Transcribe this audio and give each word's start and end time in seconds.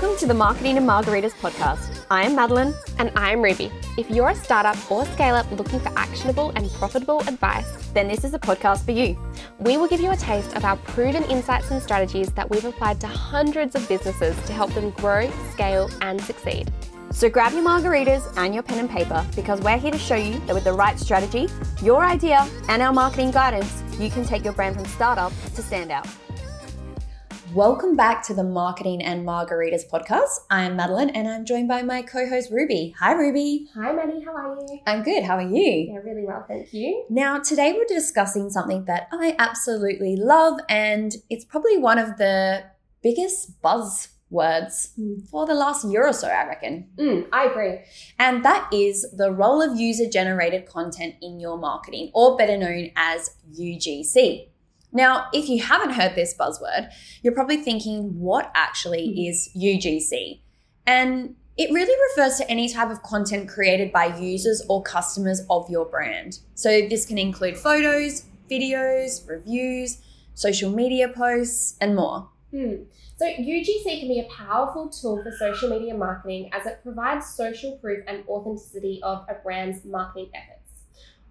Welcome 0.00 0.18
to 0.18 0.26
the 0.26 0.34
Marketing 0.34 0.76
and 0.76 0.88
Margaritas 0.88 1.32
podcast. 1.32 2.06
I 2.08 2.22
am 2.22 2.36
Madeline. 2.36 2.72
And 3.00 3.10
I'm 3.16 3.42
Ruby. 3.42 3.72
If 3.96 4.08
you're 4.08 4.28
a 4.28 4.34
startup 4.36 4.76
or 4.88 5.04
scale 5.06 5.34
up 5.34 5.50
looking 5.50 5.80
for 5.80 5.88
actionable 5.98 6.52
and 6.54 6.70
profitable 6.74 7.18
advice, 7.22 7.66
then 7.94 8.06
this 8.06 8.22
is 8.22 8.32
a 8.32 8.38
podcast 8.38 8.84
for 8.84 8.92
you. 8.92 9.18
We 9.58 9.76
will 9.76 9.88
give 9.88 9.98
you 10.00 10.12
a 10.12 10.16
taste 10.16 10.54
of 10.54 10.64
our 10.64 10.76
proven 10.76 11.24
insights 11.24 11.72
and 11.72 11.82
strategies 11.82 12.30
that 12.34 12.48
we've 12.48 12.64
applied 12.64 13.00
to 13.00 13.08
hundreds 13.08 13.74
of 13.74 13.88
businesses 13.88 14.36
to 14.46 14.52
help 14.52 14.72
them 14.72 14.90
grow, 14.90 15.28
scale, 15.50 15.90
and 16.00 16.20
succeed. 16.20 16.70
So 17.10 17.28
grab 17.28 17.52
your 17.52 17.64
margaritas 17.64 18.22
and 18.36 18.54
your 18.54 18.62
pen 18.62 18.78
and 18.78 18.88
paper 18.88 19.26
because 19.34 19.60
we're 19.62 19.78
here 19.78 19.90
to 19.90 19.98
show 19.98 20.14
you 20.14 20.38
that 20.46 20.54
with 20.54 20.62
the 20.62 20.74
right 20.74 20.96
strategy, 20.96 21.48
your 21.82 22.04
idea, 22.04 22.48
and 22.68 22.82
our 22.82 22.92
marketing 22.92 23.32
guidance, 23.32 23.82
you 23.98 24.10
can 24.10 24.24
take 24.24 24.44
your 24.44 24.52
brand 24.52 24.76
from 24.76 24.84
startup 24.84 25.32
to 25.56 25.60
stand 25.60 25.90
out. 25.90 26.06
Welcome 27.54 27.96
back 27.96 28.22
to 28.26 28.34
the 28.34 28.44
Marketing 28.44 29.02
and 29.02 29.26
Margaritas 29.26 29.88
podcast. 29.90 30.28
I 30.50 30.64
am 30.64 30.76
Madeline 30.76 31.10
and 31.10 31.26
I'm 31.26 31.46
joined 31.46 31.66
by 31.68 31.82
my 31.82 32.02
co 32.02 32.28
host 32.28 32.50
Ruby. 32.50 32.94
Hi, 33.00 33.12
Ruby. 33.12 33.68
Hi, 33.74 33.92
Maddie. 33.92 34.22
How 34.24 34.32
are 34.34 34.54
you? 34.60 34.80
I'm 34.86 35.02
good. 35.02 35.24
How 35.24 35.36
are 35.36 35.48
you? 35.48 35.90
Yeah, 35.92 35.98
really 36.04 36.26
well. 36.26 36.44
Thank 36.46 36.72
you. 36.74 37.06
Now, 37.08 37.38
today 37.38 37.72
we're 37.72 37.86
discussing 37.86 38.50
something 38.50 38.84
that 38.84 39.08
I 39.12 39.34
absolutely 39.38 40.16
love, 40.16 40.60
and 40.68 41.12
it's 41.30 41.44
probably 41.46 41.78
one 41.78 41.98
of 41.98 42.18
the 42.18 42.64
biggest 43.02 43.60
buzzwords 43.62 44.10
Mm. 45.00 45.26
for 45.30 45.46
the 45.46 45.54
last 45.54 45.86
year 45.88 46.06
or 46.06 46.12
so, 46.12 46.28
I 46.28 46.46
reckon. 46.46 46.88
Mm, 46.98 47.28
I 47.32 47.46
agree. 47.46 47.78
And 48.18 48.44
that 48.44 48.68
is 48.74 49.06
the 49.16 49.32
role 49.32 49.62
of 49.62 49.80
user 49.80 50.04
generated 50.06 50.66
content 50.66 51.14
in 51.22 51.40
your 51.40 51.56
marketing, 51.56 52.10
or 52.12 52.36
better 52.36 52.58
known 52.58 52.90
as 52.94 53.30
UGC. 53.58 54.50
Now, 54.98 55.28
if 55.32 55.48
you 55.48 55.62
haven't 55.62 55.90
heard 55.90 56.16
this 56.16 56.34
buzzword, 56.36 56.90
you're 57.22 57.32
probably 57.32 57.58
thinking, 57.58 58.18
what 58.18 58.50
actually 58.56 59.28
is 59.28 59.48
UGC? 59.56 60.40
And 60.88 61.36
it 61.56 61.70
really 61.70 61.94
refers 62.10 62.36
to 62.38 62.50
any 62.50 62.68
type 62.68 62.90
of 62.90 63.00
content 63.04 63.48
created 63.48 63.92
by 63.92 64.06
users 64.18 64.60
or 64.68 64.82
customers 64.82 65.40
of 65.50 65.70
your 65.70 65.84
brand. 65.84 66.40
So 66.56 66.88
this 66.88 67.06
can 67.06 67.16
include 67.16 67.56
photos, 67.56 68.24
videos, 68.50 69.28
reviews, 69.28 69.98
social 70.34 70.72
media 70.72 71.10
posts, 71.10 71.76
and 71.80 71.94
more. 71.94 72.28
Hmm. 72.50 72.82
So, 73.18 73.26
UGC 73.26 74.00
can 74.00 74.08
be 74.08 74.20
a 74.20 74.34
powerful 74.34 74.88
tool 74.88 75.22
for 75.22 75.30
social 75.38 75.70
media 75.70 75.94
marketing 75.94 76.50
as 76.52 76.66
it 76.66 76.80
provides 76.82 77.26
social 77.26 77.76
proof 77.76 78.02
and 78.08 78.24
authenticity 78.26 78.98
of 79.04 79.26
a 79.28 79.34
brand's 79.44 79.84
marketing 79.84 80.30
efforts. 80.34 80.57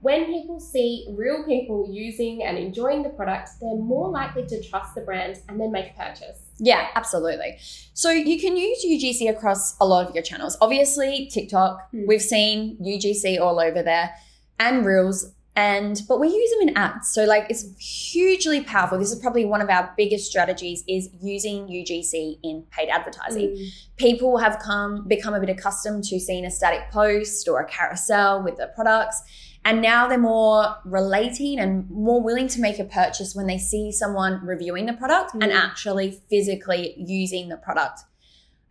When 0.01 0.25
people 0.25 0.59
see 0.59 1.07
real 1.09 1.43
people 1.43 1.87
using 1.89 2.43
and 2.43 2.57
enjoying 2.57 3.01
the 3.03 3.09
product, 3.09 3.49
they're 3.59 3.75
more 3.75 4.09
likely 4.09 4.45
to 4.45 4.63
trust 4.63 4.93
the 4.93 5.01
brand 5.01 5.39
and 5.49 5.59
then 5.59 5.71
make 5.71 5.91
a 5.91 5.93
purchase. 5.97 6.39
Yeah, 6.59 6.87
absolutely. 6.95 7.57
So 7.93 8.11
you 8.11 8.39
can 8.39 8.55
use 8.57 8.85
UGC 8.85 9.29
across 9.29 9.77
a 9.79 9.85
lot 9.85 10.07
of 10.07 10.13
your 10.13 10.23
channels. 10.23 10.55
Obviously, 10.61 11.27
TikTok, 11.31 11.89
Hmm. 11.91 12.05
we've 12.07 12.21
seen 12.21 12.77
UGC 12.79 13.39
all 13.39 13.59
over 13.59 13.81
there 13.81 14.11
and 14.59 14.85
Reels 14.85 15.33
and 15.57 16.03
but 16.07 16.19
we 16.19 16.27
use 16.27 16.51
them 16.51 16.69
in 16.69 16.77
ads. 16.77 17.11
So 17.11 17.25
like 17.25 17.47
it's 17.49 17.65
hugely 17.79 18.61
powerful. 18.61 18.99
This 18.99 19.11
is 19.11 19.19
probably 19.19 19.43
one 19.43 19.59
of 19.59 19.69
our 19.71 19.91
biggest 19.97 20.29
strategies 20.29 20.83
is 20.87 21.09
using 21.19 21.67
UGC 21.67 22.37
in 22.43 22.63
paid 22.69 22.89
advertising. 22.89 23.49
Mm. 23.49 23.67
People 23.97 24.37
have 24.37 24.59
come 24.59 25.07
become 25.07 25.33
a 25.33 25.39
bit 25.39 25.49
accustomed 25.49 26.03
to 26.05 26.19
seeing 26.19 26.45
a 26.45 26.51
static 26.51 26.91
post 26.91 27.47
or 27.47 27.59
a 27.59 27.65
carousel 27.67 28.43
with 28.43 28.57
the 28.57 28.67
products. 28.75 29.19
And 29.67 29.81
now 29.81 30.07
they're 30.07 30.17
more 30.17 30.77
relating 30.85 31.59
and 31.59 31.89
more 31.89 32.23
willing 32.23 32.47
to 32.47 32.61
make 32.61 32.79
a 32.79 32.85
purchase 32.85 33.35
when 33.35 33.47
they 33.47 33.57
see 33.57 33.91
someone 33.91 34.39
reviewing 34.45 34.85
the 34.85 34.93
product 34.93 35.33
and 35.33 35.51
Mm. 35.51 35.55
actually 35.55 36.21
physically 36.29 36.95
using 36.97 37.49
the 37.49 37.57
product. 37.57 37.99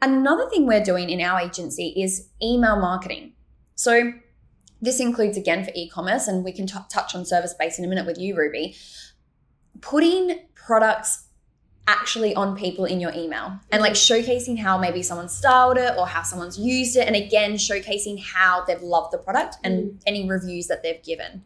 Another 0.00 0.48
thing 0.48 0.66
we're 0.66 0.82
doing 0.82 1.10
in 1.10 1.20
our 1.20 1.38
agency 1.38 1.88
is 2.02 2.30
email 2.42 2.76
marketing. 2.76 3.34
So 3.74 4.12
this 4.80 4.98
includes 4.98 5.36
again 5.36 5.64
for 5.64 5.70
e-commerce, 5.74 6.28
and 6.28 6.42
we 6.42 6.52
can 6.52 6.66
t- 6.66 6.78
touch 6.88 7.14
on 7.14 7.26
service 7.26 7.52
based 7.52 7.78
in 7.78 7.84
a 7.84 7.88
minute 7.88 8.06
with 8.06 8.16
you, 8.18 8.34
Ruby. 8.34 8.74
Putting 9.82 10.46
products 10.54 11.25
actually 11.88 12.34
on 12.34 12.56
people 12.56 12.84
in 12.84 13.00
your 13.00 13.12
email 13.12 13.58
and 13.70 13.80
like 13.80 13.92
showcasing 13.92 14.58
how 14.58 14.76
maybe 14.76 15.02
someone 15.02 15.28
styled 15.28 15.78
it 15.78 15.94
or 15.96 16.06
how 16.06 16.22
someone's 16.22 16.58
used 16.58 16.96
it, 16.96 17.06
and 17.06 17.14
again 17.14 17.52
showcasing 17.54 18.20
how 18.22 18.64
they've 18.64 18.82
loved 18.82 19.12
the 19.12 19.18
product 19.18 19.56
and 19.62 20.00
any 20.06 20.28
reviews 20.28 20.66
that 20.66 20.82
they've 20.82 21.02
given. 21.02 21.44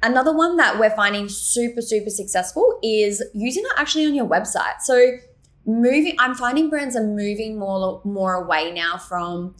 Another 0.00 0.32
one 0.36 0.56
that 0.58 0.78
we're 0.78 0.90
finding 0.94 1.28
super 1.28 1.82
super 1.82 2.10
successful 2.10 2.78
is 2.82 3.22
using 3.34 3.64
it 3.64 3.72
actually 3.76 4.06
on 4.06 4.14
your 4.14 4.26
website. 4.26 4.80
So 4.80 5.12
moving, 5.66 6.14
I'm 6.20 6.34
finding 6.36 6.70
brands 6.70 6.94
are 6.94 7.02
moving 7.04 7.58
more 7.58 8.00
more 8.04 8.34
away 8.34 8.72
now 8.72 8.96
from 8.96 9.56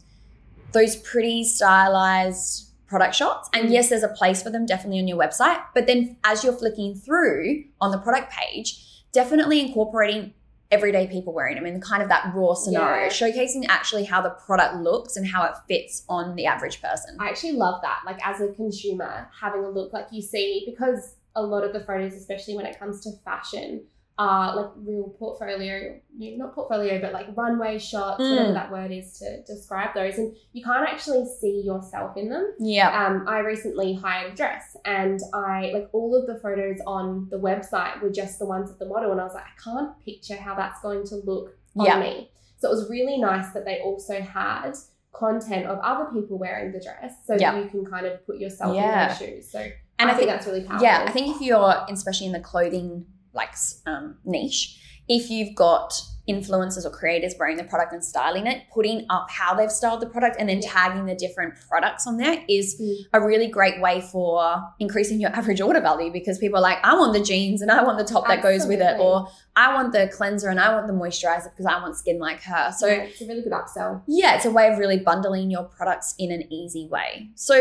those 0.72 0.94
pretty 0.94 1.42
stylized 1.44 2.66
product 2.86 3.14
shots. 3.14 3.50
And 3.52 3.68
Mm. 3.68 3.72
yes, 3.72 3.88
there's 3.88 4.02
a 4.02 4.08
place 4.08 4.42
for 4.42 4.50
them 4.50 4.64
definitely 4.64 5.00
on 5.00 5.08
your 5.08 5.18
website. 5.18 5.60
But 5.74 5.86
then 5.86 6.16
as 6.24 6.44
you're 6.44 6.52
flicking 6.52 6.94
through 6.94 7.64
on 7.80 7.90
the 7.90 7.98
product 7.98 8.32
page, 8.32 8.84
definitely 9.12 9.60
incorporating 9.60 10.34
everyday 10.70 11.06
people 11.06 11.32
wearing 11.32 11.54
them 11.54 11.64
in 11.64 11.80
kind 11.80 12.02
of 12.02 12.10
that 12.10 12.30
raw 12.34 12.52
scenario, 12.52 13.04
Yeah. 13.04 13.08
showcasing 13.08 13.64
actually 13.70 14.04
how 14.04 14.20
the 14.20 14.30
product 14.30 14.76
looks 14.82 15.16
and 15.16 15.26
how 15.26 15.44
it 15.44 15.52
fits 15.66 16.04
on 16.10 16.36
the 16.36 16.44
average 16.44 16.82
person. 16.82 17.16
I 17.18 17.28
actually 17.30 17.52
love 17.52 17.80
that. 17.82 18.00
Like 18.04 18.18
as 18.26 18.40
a 18.42 18.48
consumer, 18.52 19.30
having 19.40 19.64
a 19.64 19.70
look 19.70 19.94
like 19.94 20.08
you 20.12 20.20
see, 20.20 20.64
because 20.66 21.14
a 21.34 21.42
lot 21.42 21.64
of 21.64 21.72
the 21.72 21.80
photos, 21.80 22.12
especially 22.14 22.54
when 22.54 22.66
it 22.66 22.78
comes 22.78 23.00
to 23.02 23.12
fashion, 23.24 23.84
are 24.18 24.56
like 24.56 24.70
real 24.76 25.14
portfolio, 25.18 25.94
not 26.18 26.52
portfolio, 26.54 27.00
but 27.00 27.12
like 27.12 27.26
runway 27.36 27.78
shots, 27.78 28.20
Mm. 28.20 28.30
whatever 28.30 28.52
that 28.52 28.72
word 28.72 28.90
is 28.90 29.16
to 29.20 29.42
describe 29.44 29.94
those. 29.94 30.18
And 30.18 30.34
you 30.52 30.64
can't 30.64 30.88
actually 30.88 31.24
see 31.40 31.62
yourself 31.64 32.16
in 32.16 32.28
them. 32.28 32.52
Yeah. 32.58 32.88
Um, 33.06 33.28
I 33.28 33.38
recently 33.38 33.94
hired 33.94 34.32
a 34.32 34.36
dress 34.36 34.76
and 34.84 35.20
I 35.32 35.70
like 35.72 35.88
all 35.92 36.16
of 36.16 36.26
the 36.26 36.40
photos 36.40 36.78
on 36.86 37.28
the 37.30 37.38
website 37.38 38.02
were 38.02 38.10
just 38.10 38.40
the 38.40 38.46
ones 38.46 38.70
of 38.70 38.78
the 38.80 38.86
model. 38.86 39.12
And 39.12 39.20
I 39.20 39.24
was 39.24 39.34
like, 39.34 39.44
I 39.44 39.62
can't 39.62 39.90
picture 40.04 40.36
how 40.36 40.56
that's 40.56 40.80
going 40.82 41.06
to 41.06 41.16
look 41.16 41.56
on 41.76 41.86
Yeah. 41.86 42.00
me. 42.00 42.30
So 42.56 42.68
it 42.68 42.72
was 42.72 42.90
really 42.90 43.18
nice 43.18 43.52
that 43.52 43.64
they 43.64 43.80
also 43.82 44.20
had 44.20 44.72
content 45.12 45.66
of 45.66 45.78
other 45.78 46.06
people 46.12 46.38
wearing 46.38 46.72
the 46.72 46.80
dress 46.80 47.14
so 47.24 47.34
Yeah. 47.38 47.52
that 47.54 47.62
you 47.62 47.70
can 47.70 47.84
kind 47.84 48.04
of 48.04 48.24
put 48.26 48.38
yourself 48.38 48.74
Yeah. 48.74 48.82
in 48.84 49.08
their 49.08 49.16
shoes. 49.16 49.48
So 49.50 49.60
And 49.60 49.72
I, 50.10 50.14
I 50.14 50.16
think, 50.16 50.18
think- 50.18 50.30
that's 50.30 50.46
really 50.48 50.64
powerful. 50.64 50.84
Yeah, 50.84 51.04
I 51.06 51.10
think 51.12 51.36
if 51.36 51.40
you're, 51.40 51.74
especially 51.88 52.26
in 52.26 52.32
the 52.32 52.40
clothing 52.40 53.06
like 53.38 53.54
um, 53.86 54.16
niche, 54.24 54.78
if 55.08 55.30
you've 55.30 55.54
got 55.54 55.94
influencers 56.28 56.84
or 56.84 56.90
creators 56.90 57.34
wearing 57.38 57.56
the 57.56 57.64
product 57.64 57.90
and 57.94 58.04
styling 58.04 58.46
it, 58.46 58.62
putting 58.74 59.06
up 59.08 59.30
how 59.30 59.54
they've 59.54 59.72
styled 59.72 59.98
the 60.02 60.06
product 60.06 60.36
and 60.38 60.46
then 60.46 60.60
tagging 60.60 61.06
the 61.06 61.14
different 61.14 61.54
products 61.70 62.06
on 62.06 62.18
there 62.18 62.44
is 62.46 62.78
Mm. 62.78 62.96
a 63.14 63.20
really 63.22 63.46
great 63.48 63.80
way 63.80 64.02
for 64.02 64.62
increasing 64.78 65.18
your 65.22 65.30
average 65.38 65.62
order 65.62 65.80
value 65.80 66.12
because 66.12 66.36
people 66.36 66.58
are 66.58 66.62
like, 66.70 66.76
I 66.84 66.92
want 66.94 67.14
the 67.14 67.22
jeans 67.22 67.62
and 67.62 67.70
I 67.70 67.82
want 67.82 67.96
the 67.96 68.04
top 68.04 68.26
that 68.26 68.42
goes 68.42 68.66
with 68.66 68.82
it, 68.82 69.00
or 69.00 69.26
I 69.56 69.72
want 69.74 69.94
the 69.94 70.10
cleanser 70.14 70.50
and 70.50 70.60
I 70.60 70.74
want 70.74 70.86
the 70.86 70.92
moisturizer 70.92 71.44
because 71.50 71.64
I 71.64 71.80
want 71.80 71.96
skin 71.96 72.18
like 72.18 72.42
her. 72.42 72.70
So 72.76 72.86
yeah, 72.88 73.04
it's 73.04 73.22
a 73.22 73.26
really 73.26 73.40
good 73.40 73.52
upsell. 73.52 74.02
yeah, 74.06 74.36
it's 74.36 74.44
a 74.44 74.50
way 74.50 74.68
of 74.70 74.78
really 74.78 74.98
bundling 74.98 75.50
your 75.50 75.64
products 75.64 76.14
in 76.18 76.30
an 76.30 76.52
easy 76.52 76.86
way. 76.88 77.30
So, 77.36 77.54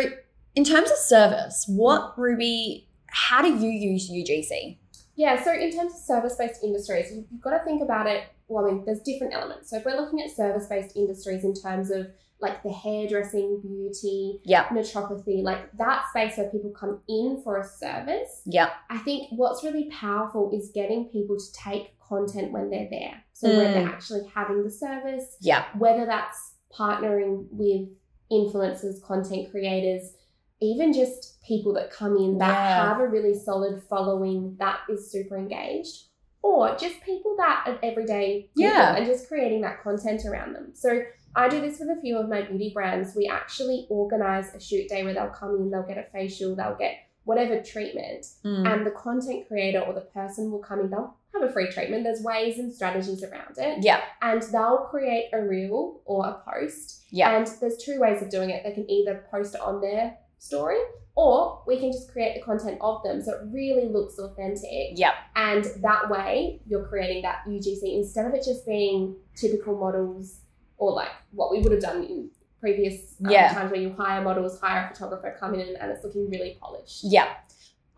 in 0.55 0.65
terms 0.65 0.91
of 0.91 0.97
service, 0.97 1.63
what 1.69 2.19
Ruby, 2.19 2.89
how 3.07 3.41
do 3.41 3.47
you 3.55 3.69
use 3.69 4.11
UGC? 4.11 4.75
Yeah, 5.17 5.43
so 5.43 5.51
in 5.51 5.71
terms 5.71 5.93
of 5.93 5.99
service 5.99 6.35
based 6.35 6.63
industries, 6.63 7.11
you- 7.11 7.25
you've 7.31 7.41
got 7.41 7.57
to 7.57 7.63
think 7.65 7.81
about 7.81 8.05
it. 8.07 8.23
Well, 8.47 8.65
I 8.65 8.71
mean, 8.71 8.85
there's 8.85 9.01
different 9.01 9.33
elements. 9.33 9.69
So 9.71 9.77
if 9.77 9.85
we're 9.85 9.99
looking 9.99 10.21
at 10.21 10.29
service 10.29 10.67
based 10.67 10.95
industries 10.95 11.43
in 11.43 11.53
terms 11.53 11.89
of 11.91 12.07
like 12.39 12.61
the 12.61 12.69
hairdressing, 12.71 13.59
beauty, 13.61 14.39
Yeah, 14.45 14.65
naturopathy, 14.67 15.41
like 15.41 15.75
that 15.77 16.05
space 16.11 16.37
where 16.37 16.47
people 16.51 16.69
come 16.69 17.01
in 17.09 17.41
for 17.43 17.57
a 17.57 17.63
service, 17.63 18.43
yeah, 18.45 18.69
I 18.91 18.99
think 18.99 19.29
what's 19.31 19.63
really 19.63 19.85
powerful 19.89 20.51
is 20.53 20.69
getting 20.69 21.05
people 21.05 21.35
to 21.37 21.51
take 21.53 21.97
content 21.99 22.51
when 22.51 22.69
they're 22.69 22.89
there. 22.91 23.23
So 23.33 23.47
when 23.57 23.73
they're 23.73 23.87
Mm. 23.87 23.91
actually 23.91 24.27
having 24.27 24.63
the 24.63 24.69
service, 24.69 25.35
yeah, 25.41 25.65
whether 25.79 26.05
that's 26.05 26.53
partnering 26.71 27.47
with 27.51 27.89
influencers, 28.31 29.01
content 29.01 29.49
creators, 29.49 30.13
even 30.59 30.93
just 30.93 31.41
people 31.43 31.73
that 31.73 31.91
come 31.91 32.17
in 32.17 32.37
that 32.39 32.47
Yeah. 32.51 32.87
have 32.89 32.99
a 32.99 33.07
really 33.07 33.33
solid 33.33 33.81
following 33.83 34.55
that 34.59 34.79
is 34.89 35.11
super 35.11 35.37
engaged, 35.37 36.05
or 36.41 36.75
just 36.75 37.01
people 37.01 37.35
that 37.37 37.63
are 37.67 37.79
everyday 37.83 38.49
people 38.55 38.71
Yeah. 38.71 38.95
and 38.95 39.05
just 39.05 39.27
creating 39.27 39.61
that 39.61 39.81
content 39.83 40.25
around 40.25 40.53
them. 40.53 40.71
So 40.73 41.01
I 41.35 41.47
do 41.49 41.61
this 41.61 41.79
with 41.79 41.89
a 41.89 42.01
few 42.01 42.17
of 42.17 42.27
my 42.29 42.41
beauty 42.41 42.71
brands. 42.73 43.15
We 43.15 43.27
actually 43.27 43.85
organize 43.89 44.53
a 44.55 44.59
shoot 44.59 44.87
day 44.89 45.03
where 45.03 45.13
they'll 45.13 45.29
come 45.29 45.55
in, 45.57 45.69
they'll 45.69 45.83
get 45.83 45.97
a 45.97 46.03
facial, 46.11 46.55
they'll 46.55 46.75
get 46.75 46.95
whatever 47.25 47.61
treatment, 47.61 48.25
Mm. 48.45 48.65
and 48.73 48.85
the 48.85 48.91
content 48.91 49.47
creator 49.47 49.81
or 49.81 49.93
the 49.93 50.01
person 50.01 50.49
will 50.51 50.59
come 50.59 50.79
in, 50.79 50.89
they'll 50.89 51.13
have 51.33 51.43
a 51.43 51.49
free 51.51 51.67
treatment. 51.67 52.03
There's 52.05 52.23
ways 52.23 52.57
and 52.57 52.73
strategies 52.73 53.21
around 53.23 53.57
it 53.57 53.83
yeah, 53.83 54.01
and 54.21 54.41
they'll 54.43 54.87
create 54.89 55.29
a 55.33 55.41
reel 55.43 56.01
or 56.05 56.25
a 56.25 56.41
post. 56.49 57.03
yeah, 57.11 57.35
And 57.37 57.45
there's 57.59 57.77
two 57.77 57.99
ways 57.99 58.21
of 58.21 58.29
doing 58.29 58.49
it. 58.49 58.63
They 58.63 58.71
can 58.71 58.89
either 58.89 59.25
post 59.29 59.53
it 59.55 59.61
on 59.61 59.81
their 59.81 60.17
story, 60.39 60.77
or 61.15 61.61
we 61.65 61.77
can 61.79 61.91
just 61.91 62.11
create 62.11 62.35
the 62.35 62.41
content 62.41 62.77
of 62.81 63.01
them 63.03 63.21
so 63.21 63.33
it 63.33 63.41
really 63.51 63.87
looks 63.87 64.19
authentic. 64.19 64.91
Yep. 64.95 65.13
And 65.35 65.65
that 65.81 66.09
way, 66.09 66.61
you're 66.67 66.85
creating 66.85 67.23
that 67.23 67.43
UGC 67.47 67.95
instead 67.95 68.25
of 68.25 68.33
it 68.33 68.43
just 68.43 68.65
being 68.65 69.15
typical 69.35 69.77
models 69.77 70.39
or 70.77 70.91
like 70.91 71.09
what 71.31 71.51
we 71.51 71.59
would 71.59 71.71
have 71.71 71.81
done 71.81 72.03
in 72.03 72.29
previous 72.59 73.15
um, 73.25 73.31
Yeah. 73.31 73.53
times 73.53 73.71
where 73.71 73.81
you 73.81 73.93
hire 73.93 74.21
models, 74.21 74.59
hire 74.59 74.85
a 74.85 74.93
photographer, 74.93 75.35
come 75.39 75.53
in 75.55 75.75
and 75.75 75.91
it's 75.91 76.03
looking 76.03 76.29
really 76.29 76.57
polished. 76.59 77.01
Yeah. 77.03 77.27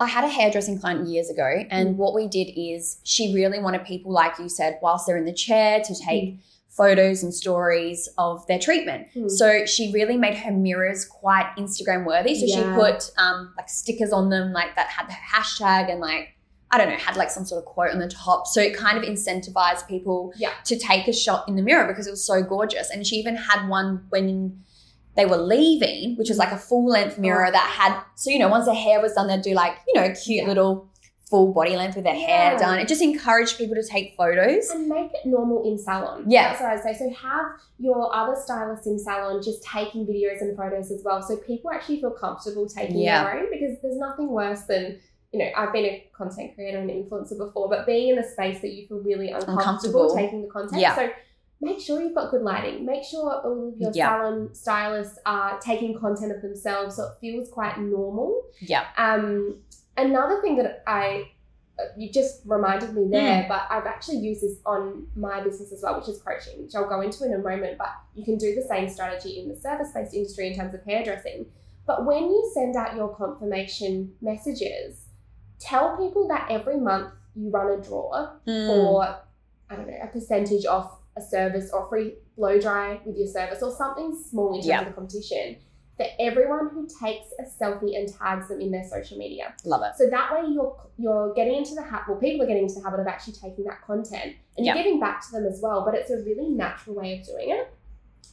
I 0.01 0.07
had 0.07 0.23
a 0.23 0.29
hairdressing 0.29 0.79
client 0.79 1.09
years 1.09 1.29
ago, 1.29 1.65
and 1.69 1.97
what 1.97 2.13
we 2.13 2.25
did 2.27 2.53
is 2.55 3.01
she 3.03 3.33
really 3.33 3.59
wanted 3.59 3.83
people, 3.83 4.13
like 4.13 4.39
you 4.39 4.47
said, 4.47 4.79
whilst 4.81 5.05
they're 5.05 5.17
in 5.17 5.25
the 5.25 5.33
chair, 5.33 5.81
to 5.81 5.93
take 5.93 6.39
photos 6.69 7.23
and 7.23 7.33
stories 7.33 8.07
of 8.17 8.45
their 8.47 8.59
treatment. 8.59 9.07
Mm. 9.15 9.29
So 9.29 9.65
she 9.65 9.91
really 9.91 10.17
made 10.17 10.35
her 10.37 10.51
mirrors 10.51 11.03
quite 11.05 11.51
Instagram 11.57 12.05
worthy. 12.05 12.35
So 12.35 12.45
Yeah. 12.45 12.55
she 12.55 12.79
put 12.79 13.11
um, 13.17 13.53
like 13.57 13.67
stickers 13.69 14.13
on 14.13 14.29
them, 14.29 14.53
like 14.53 14.75
that 14.75 14.87
had 14.87 15.07
the 15.09 15.13
hashtag 15.13 15.91
and 15.91 15.99
like 15.99 16.35
I 16.71 16.77
don't 16.77 16.87
know, 16.89 16.97
had 16.97 17.17
like 17.17 17.31
some 17.31 17.45
sort 17.45 17.57
of 17.57 17.65
quote 17.65 17.91
on 17.91 17.97
the 17.97 18.07
top. 18.07 18.45
So 18.45 18.61
it 18.61 18.77
kind 18.77 18.95
of 18.99 19.03
incentivized 19.03 19.87
people 19.87 20.31
Yeah. 20.37 20.51
to 20.65 20.77
take 20.77 21.07
a 21.07 21.13
shot 21.13 21.49
in 21.49 21.55
the 21.55 21.63
mirror 21.63 21.87
because 21.87 22.05
it 22.05 22.11
was 22.11 22.23
so 22.23 22.43
gorgeous. 22.43 22.91
And 22.91 23.05
she 23.07 23.15
even 23.15 23.35
had 23.35 23.67
one 23.67 24.05
when 24.09 24.63
they 25.15 25.25
were 25.25 25.37
leaving, 25.37 26.15
which 26.17 26.29
was 26.29 26.37
like 26.37 26.51
a 26.51 26.57
full 26.57 26.85
length 26.87 27.17
mirror 27.17 27.47
Oh. 27.47 27.51
that 27.51 27.63
had 27.75 27.99
so 28.15 28.29
you 28.29 28.37
know 28.37 28.47
once 28.49 28.65
their 28.67 28.75
hair 28.75 29.01
was 29.01 29.13
done, 29.13 29.25
they'd 29.27 29.41
do 29.41 29.55
like 29.55 29.77
you 29.87 29.99
know 29.99 30.09
cute 30.13 30.43
Yeah. 30.43 30.47
little 30.47 30.88
full 31.29 31.53
body 31.53 31.75
length 31.75 31.95
with 31.95 32.03
their 32.05 32.15
hair 32.15 32.57
done. 32.57 32.79
It 32.79 32.87
just 32.87 33.01
encouraged 33.03 33.57
people 33.57 33.75
to 33.75 33.83
take 33.87 34.15
photos. 34.17 34.69
And 34.71 34.87
make 34.87 35.11
it 35.13 35.25
normal 35.25 35.63
in 35.69 35.77
salon. 35.77 36.25
Yeah. 36.27 36.49
That's 36.49 36.61
what 36.61 36.71
I'd 36.71 36.81
say. 36.83 36.97
So 36.97 37.13
have 37.13 37.45
your 37.77 38.13
other 38.15 38.35
stylists 38.35 38.87
in 38.87 38.97
salon 38.97 39.41
just 39.43 39.61
taking 39.63 40.07
videos 40.07 40.41
and 40.41 40.57
photos 40.57 40.89
as 40.91 41.03
well. 41.03 41.21
So 41.21 41.37
people 41.37 41.69
actually 41.71 42.01
feel 42.01 42.11
comfortable 42.11 42.67
taking 42.67 42.97
Yeah. 42.97 43.23
their 43.25 43.39
own 43.41 43.51
because 43.51 43.77
there's 43.81 43.97
nothing 43.97 44.29
worse 44.29 44.61
than, 44.63 44.99
you 45.31 45.39
know, 45.39 45.49
I've 45.55 45.71
been 45.71 45.85
a 45.85 46.09
content 46.17 46.55
creator 46.55 46.79
and 46.79 46.89
influencer 46.89 47.37
before, 47.37 47.69
but 47.69 47.85
being 47.85 48.09
in 48.09 48.17
a 48.17 48.27
space 48.27 48.61
that 48.61 48.69
you 48.73 48.87
feel 48.87 48.97
really 48.97 49.29
uncomfortable, 49.29 49.59
Uncomfortable. 49.59 50.15
taking 50.15 50.41
the 50.41 50.47
content. 50.47 50.81
Yeah. 50.81 50.95
So 50.95 51.09
make 51.61 51.79
sure 51.79 52.01
you've 52.01 52.15
got 52.15 52.31
good 52.31 52.41
lighting. 52.41 52.85
Make 52.87 53.03
sure 53.03 53.31
all 53.45 53.67
of 53.69 53.79
your 53.79 53.91
Yeah. 53.93 54.09
salon 54.17 54.49
stylists 54.55 55.19
are 55.27 55.59
taking 55.59 55.99
content 55.99 56.31
of 56.31 56.41
themselves 56.41 56.95
so 56.95 57.03
it 57.03 57.11
feels 57.21 57.49
quite 57.51 57.77
normal. 57.79 58.41
Yeah. 58.61 58.85
Um, 58.97 59.57
another 60.07 60.41
thing 60.41 60.57
that 60.57 60.83
I 60.87 61.31
uh, 61.79 61.83
you 61.97 62.11
just 62.11 62.41
reminded 62.45 62.93
me 62.93 63.07
there, 63.09 63.43
Mm. 63.43 63.47
but 63.47 63.61
I've 63.69 63.85
actually 63.85 64.17
used 64.17 64.41
this 64.41 64.57
on 64.65 65.07
my 65.15 65.41
business 65.41 65.71
as 65.71 65.81
well, 65.81 65.97
which 65.97 66.09
is 66.09 66.21
coaching, 66.21 66.61
which 66.63 66.75
I'll 66.75 66.89
go 66.89 66.99
into 66.99 67.23
in 67.25 67.33
a 67.33 67.37
moment. 67.37 67.77
But 67.77 67.91
you 68.15 68.25
can 68.25 68.37
do 68.37 68.53
the 68.53 68.61
same 68.63 68.89
strategy 68.89 69.39
in 69.39 69.47
the 69.47 69.55
service-based 69.55 70.13
industry 70.13 70.47
in 70.47 70.55
terms 70.57 70.73
of 70.73 70.81
hairdressing. 70.83 71.45
But 71.87 72.05
when 72.05 72.23
you 72.23 72.51
send 72.53 72.75
out 72.75 72.97
your 72.97 73.15
confirmation 73.15 74.11
messages, 74.21 75.05
tell 75.59 75.95
people 75.97 76.27
that 76.27 76.47
every 76.51 76.77
month 76.79 77.13
you 77.35 77.49
run 77.49 77.79
a 77.79 77.81
draw 77.81 78.29
Mm. 78.45 78.67
for 78.67 79.17
I 79.69 79.75
don't 79.75 79.87
know 79.87 79.97
a 80.03 80.07
percentage 80.07 80.65
off 80.65 80.97
a 81.15 81.21
service 81.21 81.71
or 81.71 81.87
free 81.87 82.15
blow 82.35 82.59
dry 82.59 82.99
with 83.05 83.15
your 83.17 83.27
service 83.27 83.61
or 83.63 83.71
something 83.71 84.17
small 84.29 84.49
in 84.55 84.55
terms 84.61 84.65
Yeah. 84.67 84.81
of 84.81 84.87
the 84.87 84.93
competition 84.93 85.57
for 85.99 86.05
everyone 86.17 86.69
who 86.69 86.87
takes 86.87 87.27
a 87.39 87.43
selfie 87.43 87.97
and 87.97 88.07
tags 88.17 88.47
them 88.47 88.61
in 88.61 88.71
their 88.71 88.85
social 88.85 89.17
media. 89.17 89.53
Love 89.65 89.81
it. 89.83 89.97
So 89.97 90.09
that 90.09 90.31
way 90.33 90.47
you're 90.49 90.75
you're 90.97 91.33
getting 91.33 91.55
into 91.55 91.75
the 91.75 91.81
habit. 91.83 92.07
Well, 92.07 92.17
people 92.19 92.43
are 92.43 92.47
getting 92.47 92.63
into 92.63 92.75
the 92.75 92.83
habit 92.83 93.01
of 93.01 93.07
actually 93.07 93.33
taking 93.33 93.65
that 93.65 93.81
content 93.85 94.35
and 94.55 94.65
you're 94.65 94.75
Yeah. 94.75 94.81
giving 94.83 94.99
back 94.99 95.25
to 95.25 95.31
them 95.33 95.45
as 95.45 95.59
well. 95.61 95.83
But 95.83 95.95
it's 95.95 96.09
a 96.09 96.17
really 96.23 96.47
natural 96.49 96.95
way 96.95 97.19
of 97.19 97.25
doing 97.25 97.49
it. 97.49 97.67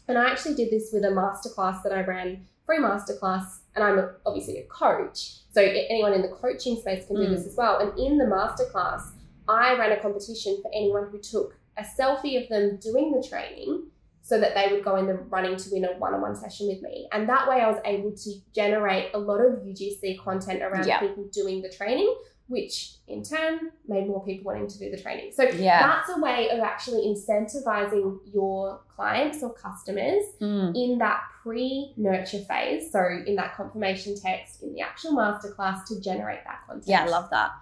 And 0.06 0.16
I 0.16 0.30
actually 0.30 0.54
did 0.54 0.70
this 0.70 0.90
with 0.92 1.04
a 1.04 1.08
masterclass 1.08 1.82
that 1.82 1.92
I 1.92 2.02
ran, 2.02 2.46
free 2.64 2.78
masterclass, 2.78 3.58
and 3.74 3.82
I'm 3.82 3.98
a, 3.98 4.12
obviously 4.24 4.58
a 4.58 4.64
coach. 4.66 5.38
So 5.52 5.60
anyone 5.60 6.12
in 6.12 6.22
the 6.22 6.28
coaching 6.28 6.76
space 6.76 7.06
can 7.06 7.16
do 7.16 7.22
Mm. 7.26 7.30
this 7.36 7.46
as 7.46 7.56
well. 7.56 7.78
And 7.80 7.98
in 7.98 8.16
the 8.18 8.24
masterclass, 8.26 9.02
I 9.48 9.76
ran 9.76 9.90
a 9.90 10.00
competition 10.00 10.58
for 10.62 10.70
anyone 10.72 11.08
who 11.10 11.18
took 11.18 11.56
a 11.76 11.82
selfie 11.82 12.40
of 12.40 12.48
them 12.48 12.76
doing 12.76 13.10
the 13.12 13.26
training 13.26 13.90
so 14.26 14.40
that 14.40 14.56
they 14.56 14.66
would 14.74 14.82
go 14.84 14.96
in 14.96 15.06
the 15.06 15.14
running 15.14 15.54
to 15.56 15.68
win 15.70 15.84
a 15.84 15.92
one-on-one 15.98 16.34
session 16.34 16.66
with 16.66 16.82
me. 16.82 17.06
And 17.12 17.28
that 17.28 17.48
way 17.48 17.60
I 17.60 17.70
was 17.70 17.80
able 17.84 18.10
to 18.10 18.30
generate 18.52 19.14
a 19.14 19.18
lot 19.18 19.38
of 19.38 19.60
UGC 19.64 20.18
content 20.18 20.62
around 20.64 20.84
Yeah. 20.84 20.98
people 20.98 21.28
doing 21.32 21.62
the 21.62 21.68
training, 21.70 22.12
which 22.48 22.96
in 23.06 23.22
turn 23.22 23.70
made 23.86 24.08
more 24.08 24.24
people 24.24 24.46
wanting 24.46 24.66
to 24.66 24.78
do 24.80 24.90
the 24.90 25.00
training. 25.00 25.30
So 25.32 25.44
Yeah. 25.44 25.78
that's 25.86 26.10
a 26.10 26.20
way 26.20 26.50
of 26.50 26.58
actually 26.58 27.06
incentivizing 27.06 28.18
your 28.32 28.80
clients 28.88 29.44
or 29.44 29.52
customers 29.54 30.24
Mm. 30.40 30.74
in 30.74 30.98
that 30.98 31.20
pre-nurture 31.44 32.40
phase. 32.40 32.90
So 32.90 33.00
in 33.28 33.36
that 33.36 33.54
confirmation 33.54 34.16
text, 34.20 34.60
in 34.64 34.72
the 34.74 34.80
actual 34.80 35.12
masterclass 35.12 35.84
to 35.86 36.00
generate 36.00 36.42
that 36.42 36.62
content. 36.66 36.88
Yeah, 36.88 37.04
I 37.04 37.08
love 37.08 37.30
that. 37.30 37.52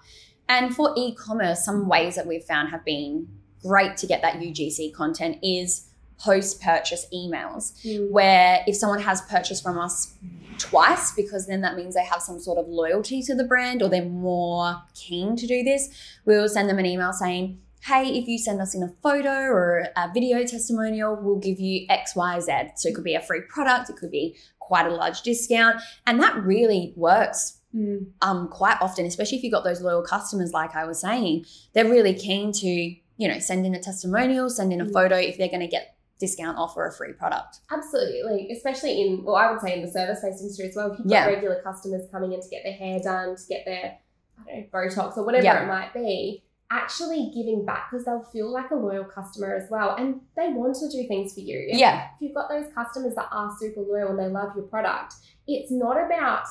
And 0.48 0.74
for 0.74 0.94
e-commerce, 0.96 1.62
some 1.62 1.88
ways 1.88 2.14
that 2.16 2.26
we've 2.26 2.44
found 2.44 2.70
have 2.70 2.86
been 2.86 3.28
great 3.62 3.98
to 3.98 4.06
get 4.06 4.22
that 4.22 4.36
UGC 4.40 4.92
content 4.92 5.36
is 5.42 5.90
post-purchase 6.18 7.06
emails, 7.12 7.72
Mm. 7.84 8.10
where 8.10 8.62
if 8.66 8.76
someone 8.76 9.00
has 9.00 9.20
purchased 9.22 9.62
from 9.62 9.78
us 9.78 10.14
twice, 10.58 11.12
because 11.12 11.46
then 11.46 11.60
that 11.62 11.76
means 11.76 11.94
they 11.94 12.04
have 12.04 12.22
some 12.22 12.38
sort 12.38 12.58
of 12.58 12.68
loyalty 12.68 13.22
to 13.22 13.34
the 13.34 13.44
brand 13.44 13.82
or 13.82 13.88
they're 13.88 14.04
more 14.04 14.76
keen 14.94 15.36
to 15.36 15.46
do 15.46 15.62
this, 15.62 15.88
we 16.24 16.36
will 16.36 16.48
send 16.48 16.68
them 16.68 16.78
an 16.78 16.86
email 16.86 17.12
saying, 17.12 17.58
hey, 17.82 18.06
if 18.18 18.26
you 18.26 18.38
send 18.38 18.60
us 18.62 18.74
in 18.74 18.82
a 18.82 18.88
photo 19.02 19.30
or 19.30 19.88
a 19.96 20.10
video 20.14 20.42
testimonial, 20.44 21.18
we'll 21.20 21.36
give 21.38 21.60
you 21.60 21.84
X, 21.90 22.16
Y, 22.16 22.40
Z. 22.40 22.52
So 22.76 22.88
it 22.88 22.94
could 22.94 23.04
be 23.04 23.14
a 23.14 23.20
free 23.20 23.42
product, 23.42 23.90
it 23.90 23.96
could 23.96 24.10
be 24.10 24.36
quite 24.58 24.86
a 24.86 24.94
large 24.94 25.20
discount. 25.22 25.76
And 26.06 26.22
that 26.22 26.36
really 26.42 26.92
works 26.96 27.58
Mm. 27.74 28.06
um, 28.22 28.46
quite 28.48 28.76
often, 28.80 29.04
especially 29.04 29.36
if 29.38 29.42
you've 29.42 29.52
got 29.52 29.64
those 29.64 29.82
loyal 29.82 30.00
customers, 30.02 30.52
like 30.52 30.76
I 30.76 30.84
was 30.84 31.00
saying, 31.00 31.44
they're 31.72 31.84
really 31.90 32.14
keen 32.14 32.52
to, 32.52 32.68
you 32.68 33.28
know, 33.28 33.40
send 33.40 33.66
in 33.66 33.74
a 33.74 33.80
testimonial, 33.80 34.48
send 34.48 34.72
in 34.72 34.80
a 34.80 34.84
Mm. 34.84 34.92
photo 34.92 35.16
if 35.16 35.36
they're 35.36 35.48
going 35.48 35.58
to 35.58 35.66
get 35.66 35.93
discount 36.26 36.56
off 36.58 36.76
or 36.76 36.86
a 36.86 36.92
free 36.92 37.12
product. 37.12 37.60
Absolutely, 37.70 38.50
especially 38.52 39.00
in 39.02 39.24
well, 39.24 39.36
I 39.36 39.50
would 39.50 39.60
say 39.60 39.74
in 39.76 39.82
the 39.84 39.90
service-based 39.90 40.40
industry 40.40 40.68
as 40.68 40.76
well. 40.76 40.92
If 40.92 40.98
you've 40.98 41.08
Yeah. 41.08 41.24
got 41.26 41.34
regular 41.34 41.60
customers 41.62 42.02
coming 42.10 42.32
in 42.32 42.40
to 42.40 42.48
get 42.48 42.62
their 42.64 42.72
hair 42.72 43.00
done, 43.00 43.36
to 43.36 43.42
get 43.48 43.64
their 43.64 43.98
I 44.46 44.50
don't 44.50 44.60
know 44.60 44.66
Botox 44.72 45.16
or 45.16 45.24
whatever 45.24 45.44
Yeah. 45.44 45.62
it 45.64 45.66
might 45.68 45.92
be, 45.94 46.42
actually 46.70 47.30
giving 47.34 47.64
back 47.64 47.88
because 47.90 48.04
they'll 48.04 48.24
feel 48.32 48.50
like 48.50 48.70
a 48.72 48.74
loyal 48.74 49.04
customer 49.04 49.54
as 49.54 49.70
well, 49.70 49.94
and 49.96 50.20
they 50.36 50.48
want 50.52 50.74
to 50.74 50.88
do 50.88 51.06
things 51.06 51.32
for 51.34 51.40
you. 51.40 51.66
If- 51.68 51.78
Yeah. 51.78 52.06
If 52.16 52.20
you've 52.22 52.34
got 52.34 52.48
those 52.48 52.66
customers 52.74 53.14
that 53.14 53.28
are 53.30 53.50
super 53.60 53.80
loyal 53.82 54.08
and 54.10 54.18
they 54.18 54.26
love 54.28 54.56
your 54.56 54.64
product, 54.66 55.14
it's 55.46 55.70
not 55.70 55.96
about 56.04 56.46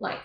like 0.00 0.20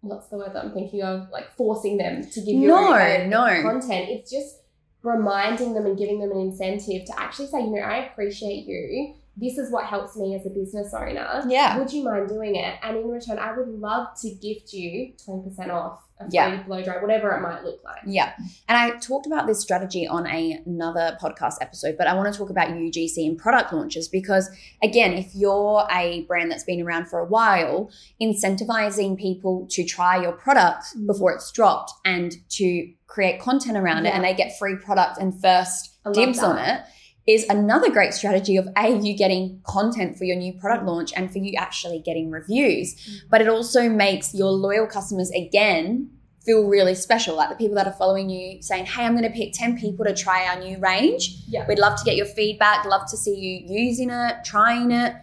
what's 0.00 0.28
the 0.28 0.36
word 0.36 0.52
that 0.54 0.62
I'm 0.64 0.72
thinking 0.72 1.02
of, 1.02 1.28
like 1.30 1.50
forcing 1.56 1.96
them 1.96 2.22
to 2.30 2.40
give 2.40 2.54
you 2.54 2.68
No, 2.68 2.90
no. 3.26 3.62
content. 3.62 4.08
It's 4.10 4.30
just 4.30 4.60
reminding 5.04 5.74
them 5.74 5.86
and 5.86 5.98
giving 5.98 6.18
them 6.18 6.32
an 6.32 6.40
incentive 6.40 7.04
to 7.04 7.20
actually 7.20 7.46
say, 7.46 7.60
you 7.60 7.70
know, 7.70 7.82
I 7.82 8.06
appreciate 8.06 8.66
you. 8.66 9.14
This 9.36 9.58
is 9.58 9.70
what 9.72 9.86
helps 9.86 10.16
me 10.16 10.34
as 10.36 10.46
a 10.46 10.50
business 10.50 10.94
owner. 10.94 11.42
Yeah. 11.48 11.78
Would 11.78 11.92
you 11.92 12.04
mind 12.04 12.28
doing 12.28 12.54
it? 12.56 12.76
And 12.82 12.96
in 12.98 13.08
return, 13.08 13.38
I 13.38 13.56
would 13.56 13.68
love 13.68 14.08
to 14.22 14.30
gift 14.30 14.72
you 14.72 15.12
20% 15.26 15.70
off 15.70 16.00
a 16.20 16.24
free 16.26 16.30
Yeah. 16.34 16.62
blow 16.62 16.80
dry, 16.84 17.02
whatever 17.02 17.32
it 17.32 17.40
might 17.40 17.64
look 17.64 17.82
like. 17.84 17.98
Yeah. 18.06 18.32
And 18.68 18.78
I 18.78 18.90
talked 18.98 19.26
about 19.26 19.48
this 19.48 19.60
strategy 19.60 20.06
on 20.06 20.28
a, 20.28 20.60
another 20.64 21.18
podcast 21.20 21.54
episode, 21.60 21.96
but 21.98 22.06
I 22.06 22.14
want 22.14 22.32
to 22.32 22.38
talk 22.38 22.50
about 22.50 22.68
UGC 22.68 23.26
and 23.26 23.36
product 23.36 23.72
launches 23.72 24.06
because, 24.06 24.48
again, 24.84 25.14
if 25.14 25.34
you're 25.34 25.84
a 25.90 26.22
brand 26.28 26.52
that's 26.52 26.62
been 26.62 26.80
around 26.80 27.08
for 27.08 27.18
a 27.18 27.24
while, 27.26 27.90
incentivizing 28.22 29.18
people 29.18 29.66
to 29.70 29.84
try 29.84 30.20
your 30.20 30.32
product 30.32 30.84
Mm. 30.96 31.06
before 31.06 31.32
it's 31.32 31.50
dropped 31.50 31.92
and 32.04 32.32
to 32.50 32.92
create 33.06 33.40
content 33.40 33.76
around 33.76 34.06
it 34.06 34.14
and 34.14 34.24
they 34.24 34.34
get 34.34 34.56
free 34.58 34.76
product 34.76 35.18
and 35.18 35.40
first 35.40 35.96
dibs 36.12 36.38
that. 36.40 36.46
on 36.46 36.58
it 36.58 36.80
is 37.26 37.46
another 37.48 37.90
great 37.90 38.12
strategy 38.12 38.56
of 38.56 38.68
a 38.76 38.98
you 38.98 39.16
getting 39.16 39.60
content 39.64 40.16
for 40.16 40.24
your 40.24 40.36
new 40.36 40.52
product 40.52 40.84
launch 40.84 41.12
and 41.16 41.32
for 41.32 41.38
you 41.38 41.54
actually 41.56 41.98
getting 41.98 42.30
reviews. 42.30 42.94
Mm. 42.94 43.20
but 43.30 43.40
it 43.40 43.48
also 43.48 43.88
makes 43.88 44.34
your 44.34 44.50
loyal 44.50 44.86
customers 44.86 45.30
again 45.30 46.10
feel 46.44 46.66
really 46.66 46.94
special. 46.94 47.36
Like 47.36 47.48
the 47.48 47.56
people 47.56 47.76
that 47.76 47.86
are 47.86 47.92
following 47.92 48.28
you 48.28 48.60
saying 48.62 48.86
hey 48.86 49.04
i'm 49.04 49.16
going 49.16 49.24
to 49.24 49.30
pick 49.30 49.52
10 49.54 49.78
people 49.78 50.04
to 50.04 50.14
try 50.14 50.46
our 50.46 50.58
new 50.58 50.78
range. 50.78 51.36
Yeah. 51.48 51.66
we'd 51.66 51.78
love 51.78 51.98
to 51.98 52.04
get 52.04 52.16
your 52.16 52.26
feedback 52.26 52.84
love 52.84 53.08
to 53.10 53.16
see 53.16 53.34
you 53.34 53.64
using 53.66 54.10
it 54.10 54.36
trying 54.44 54.90
it. 54.90 55.14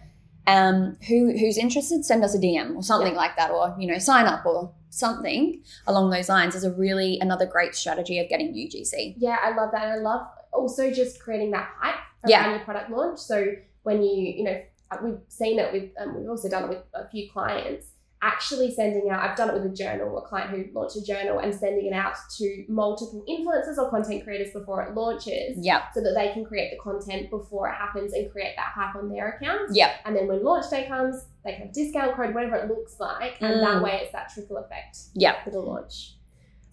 Um 0.46 0.96
who 1.08 1.30
who's 1.38 1.56
interested 1.56 2.04
send 2.04 2.24
us 2.24 2.34
a 2.34 2.38
dm 2.38 2.74
or 2.74 2.82
something 2.82 3.14
like 3.14 3.36
that 3.36 3.52
or 3.52 3.76
you 3.78 3.86
know 3.86 3.98
sign 3.98 4.26
up 4.26 4.44
or 4.44 4.72
something 4.90 5.62
along 5.86 6.10
those 6.10 6.28
lines 6.28 6.56
is 6.56 6.64
a 6.64 6.72
really 6.72 7.18
another 7.20 7.46
great 7.46 7.76
strategy 7.76 8.18
of 8.18 8.28
getting 8.28 8.52
ugc 8.52 9.14
Yeah, 9.16 9.36
I 9.40 9.54
love 9.54 9.70
that. 9.70 9.84
And 9.84 9.92
I 9.92 9.96
love 9.98 10.26
also 10.52 10.90
just 10.90 11.20
creating 11.20 11.50
that 11.52 11.68
hype 11.78 11.94
around 12.24 12.30
Yeah. 12.30 12.50
your 12.50 12.60
product 12.60 12.90
launch. 12.90 13.18
So 13.18 13.44
when 13.82 14.02
you, 14.02 14.12
you 14.38 14.44
know, 14.44 14.60
uh, 14.90 14.98
we've 15.02 15.18
seen 15.28 15.58
it 15.58 15.72
with, 15.72 15.90
um, 15.98 16.18
we've 16.18 16.28
also 16.28 16.48
done 16.48 16.64
it 16.64 16.68
with 16.68 16.84
a 16.94 17.08
few 17.08 17.30
clients. 17.30 17.86
actually 18.24 18.72
sending 18.72 19.10
out, 19.10 19.20
I've 19.20 19.36
done 19.36 19.50
it 19.50 19.54
with 19.54 19.66
a 19.66 19.74
journal, 19.74 20.16
a 20.16 20.22
client 20.22 20.50
who 20.50 20.64
launched 20.78 20.94
a 20.94 21.02
journal 21.02 21.40
and 21.40 21.52
sending 21.52 21.86
it 21.86 21.92
out 21.92 22.14
to 22.38 22.64
multiple 22.68 23.24
influencers 23.28 23.76
or 23.78 23.90
content 23.90 24.22
creators 24.22 24.52
before 24.52 24.80
it 24.84 24.94
launches 24.94 25.58
Yeah. 25.58 25.90
so 25.92 26.00
that 26.02 26.14
they 26.14 26.32
can 26.32 26.44
create 26.44 26.70
the 26.70 26.78
content 26.78 27.30
before 27.30 27.68
it 27.68 27.72
happens 27.74 28.12
and 28.12 28.30
create 28.30 28.54
that 28.54 28.70
hype 28.76 28.94
on 28.94 29.08
their 29.08 29.30
account. 29.30 29.70
Yeah. 29.74 29.90
And 30.04 30.14
then 30.14 30.28
when 30.28 30.44
launch 30.44 30.70
day 30.70 30.86
comes, 30.86 31.26
they 31.44 31.54
can 31.54 31.62
have 31.62 31.72
discount 31.72 32.14
code, 32.14 32.32
whatever 32.32 32.54
it 32.54 32.68
looks 32.68 33.00
like, 33.00 33.38
and 33.40 33.56
Mm. 33.56 33.60
that 33.60 33.82
way 33.82 33.98
it's 34.04 34.12
that 34.12 34.28
trickle 34.32 34.58
effect 34.58 34.98
Yeah. 35.14 35.42
for 35.42 35.50
the 35.50 35.58
launch. 35.58 36.14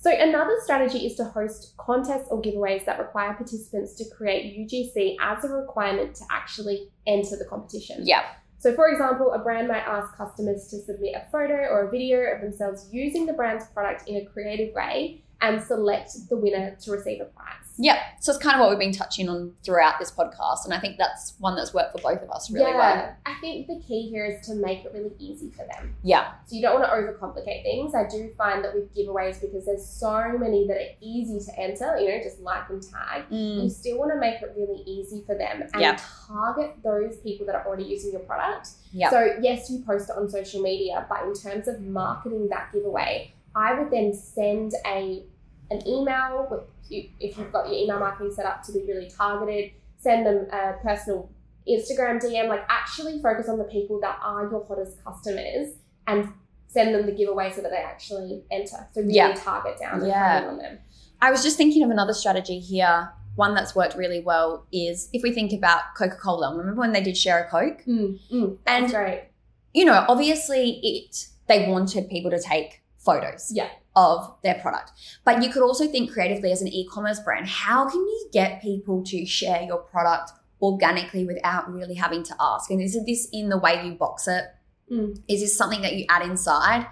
So 0.02 0.10
another 0.10 0.56
strategy 0.64 1.06
is 1.06 1.16
to 1.16 1.26
host 1.26 1.74
contests 1.78 2.30
or 2.32 2.42
giveaways 2.42 2.86
that 2.86 3.00
require 3.00 3.34
participants 3.34 3.96
to 3.96 4.06
create 4.16 4.58
UGC 4.58 5.18
as 5.20 5.44
a 5.44 5.50
requirement 5.50 6.16
to 6.16 6.24
actually 6.32 6.90
enter 7.06 7.36
the 7.36 7.44
competition. 7.44 8.08
Yeah. 8.08 8.24
So, 8.60 8.74
for 8.76 8.90
example, 8.90 9.34
a 9.34 9.40
brand 9.40 9.68
might 9.68 9.86
ask 9.86 10.16
customers 10.16 10.68
to 10.68 10.78
submit 10.78 11.16
a 11.16 11.30
photo 11.32 11.54
or 11.54 11.88
a 11.88 11.92
video 11.92 12.20
of 12.34 12.42
themselves 12.42 12.88
using 12.92 13.26
the 13.26 13.34
brand's 13.34 13.66
product 13.68 14.08
in 14.08 14.16
a 14.16 14.26
creative 14.26 14.74
way 14.74 15.22
and 15.42 15.62
select 15.62 16.12
the 16.30 16.36
winner 16.36 16.76
to 16.82 16.92
receive 16.92 17.22
a 17.22 17.26
prize. 17.26 17.56
Yeah. 17.82 17.98
So 18.20 18.34
it's 18.34 18.44
kind 18.44 18.56
of 18.56 18.60
what 18.60 18.70
we've 18.72 18.80
been 18.80 18.92
touching 18.92 19.30
on 19.30 19.54
throughout 19.64 20.00
this 20.00 20.12
podcast. 20.12 20.66
And 20.66 20.74
I 20.74 20.80
think 20.82 20.98
that's 20.98 21.36
one 21.40 21.56
that's 21.56 21.74
worked 21.74 21.94
for 21.94 22.02
both 22.02 22.22
of 22.22 22.30
us 22.30 22.52
really 22.52 22.72
yeah, 22.72 22.78
well. 22.78 23.16
I 23.26 23.40
think 23.40 23.68
the 23.68 23.82
key 23.88 24.10
here 24.10 24.26
is 24.26 24.46
to 24.48 24.56
make 24.56 24.84
it 24.84 24.92
really 24.94 25.14
easy 25.18 25.50
for 25.50 25.66
them. 25.66 25.96
Yeah. 26.04 26.34
So 26.46 26.58
you 26.58 26.62
don't 26.62 26.78
want 26.78 26.86
to 26.86 26.92
overcomplicate 26.92 27.64
things. 27.64 27.96
I 27.96 28.06
do 28.06 28.32
find 28.38 28.66
that 28.66 28.74
with 28.74 28.94
giveaways, 28.94 29.40
because 29.40 29.66
there's 29.66 29.88
so 29.88 30.38
many 30.38 30.68
that 30.68 30.76
are 30.76 30.90
easy 31.00 31.40
to 31.40 31.58
enter, 31.58 31.98
you 31.98 32.10
know, 32.10 32.22
just 32.22 32.42
like 32.42 32.70
and 32.70 32.84
tag, 32.84 33.30
Mm. 33.32 33.64
you 33.64 33.70
still 33.70 33.98
want 33.98 34.12
to 34.12 34.20
make 34.20 34.42
it 34.42 34.54
really 34.58 34.84
easy 34.86 35.24
for 35.26 35.36
them 35.36 35.62
and 35.62 35.82
Yeah. 35.82 35.98
target 36.28 36.76
those 36.84 37.16
people 37.18 37.46
that 37.46 37.56
are 37.56 37.66
already 37.66 37.86
using 37.86 38.12
your 38.12 38.22
product. 38.22 38.72
Yeah. 38.92 39.10
So 39.10 39.38
yes, 39.42 39.70
you 39.70 39.80
post 39.86 40.10
it 40.10 40.18
on 40.18 40.30
social 40.30 40.62
media, 40.62 41.06
but 41.08 41.24
in 41.24 41.34
terms 41.34 41.70
of 41.70 41.80
marketing 41.80 42.50
that 42.50 42.74
giveaway, 42.74 43.34
I 43.56 43.80
would 43.80 43.90
then 43.90 44.14
send 44.14 44.74
a 44.86 45.24
an 45.72 45.88
email 45.88 46.48
with 46.50 46.62
if 46.90 47.38
you've 47.38 47.52
got 47.52 47.68
your 47.68 47.78
email 47.78 48.00
marketing 48.00 48.34
set 48.34 48.46
up 48.46 48.64
to 48.64 48.72
be 48.72 48.80
really 48.88 49.10
targeted. 49.10 49.72
Send 49.98 50.26
them 50.26 50.48
a 50.52 50.74
personal 50.82 51.30
Instagram 51.68 52.20
DM. 52.22 52.48
Like 52.50 52.64
actually 52.70 53.22
focus 53.22 53.48
on 53.48 53.58
the 53.58 53.66
people 53.66 54.00
that 54.02 54.18
are 54.24 54.50
your 54.50 54.66
hottest 54.68 55.04
customers 55.04 55.74
and 56.08 56.30
send 56.68 56.94
them 56.96 57.06
the 57.06 57.12
giveaway 57.12 57.52
so 57.52 57.62
that 57.62 57.70
they 57.72 57.78
actually 57.78 58.44
enter. 58.52 58.88
So 58.94 59.02
really 59.02 59.14
Yeah. 59.16 59.34
target 59.36 59.78
down 59.80 60.00
and 60.00 60.08
Yeah. 60.08 60.48
on 60.48 60.58
them. 60.58 60.80
I 61.22 61.30
was 61.32 61.44
just 61.44 61.58
thinking 61.58 61.84
of 61.84 61.90
another 61.92 62.14
strategy 62.14 62.60
here. 62.60 63.12
One 63.36 63.54
that's 63.54 63.76
worked 63.76 63.96
really 63.96 64.22
well 64.22 64.66
is 64.72 65.10
if 65.14 65.22
we 65.22 65.32
think 65.34 65.54
about 65.54 65.82
Coca 65.98 66.16
Cola. 66.16 66.56
Remember 66.56 66.80
when 66.80 66.92
they 66.94 67.02
did 67.02 67.16
share 67.18 67.44
a 67.44 67.50
Coke? 67.50 67.84
Mm, 67.86 68.20
mm, 68.32 68.58
And- 68.66 68.84
that's 68.86 68.94
great. 68.94 69.26
You 69.74 69.86
know, 69.86 70.06
obviously 70.08 70.80
it 70.84 71.28
they 71.48 71.68
wanted 71.70 72.08
people 72.10 72.30
to 72.32 72.40
take 72.40 72.82
photos 72.98 73.52
Yeah. 73.52 73.70
Of 73.96 74.36
their 74.44 74.56
product. 74.56 74.92
But 75.26 75.44
you 75.44 75.50
could 75.50 75.64
also 75.64 75.88
think 75.88 76.12
creatively 76.12 76.52
as 76.52 76.62
an 76.62 76.68
e-commerce 76.68 77.20
brand, 77.20 77.48
how 77.48 77.90
can 77.90 78.00
you 78.00 78.30
get 78.32 78.62
people 78.62 79.04
to 79.06 79.26
share 79.26 79.62
your 79.64 79.80
product 79.80 80.32
organically 80.62 81.26
without 81.26 81.72
really 81.72 81.96
having 81.96 82.24
to 82.24 82.36
ask? 82.40 82.70
And 82.70 82.82
is 82.82 82.98
this 83.06 83.28
in 83.32 83.50
the 83.50 83.58
way 83.58 83.86
you 83.86 83.94
box 83.94 84.28
it? 84.28 84.46
Mm. 84.92 85.20
Is 85.28 85.42
this 85.42 85.58
something 85.58 85.82
that 85.82 85.96
you 85.96 86.06
add 86.10 86.24
inside? 86.24 86.88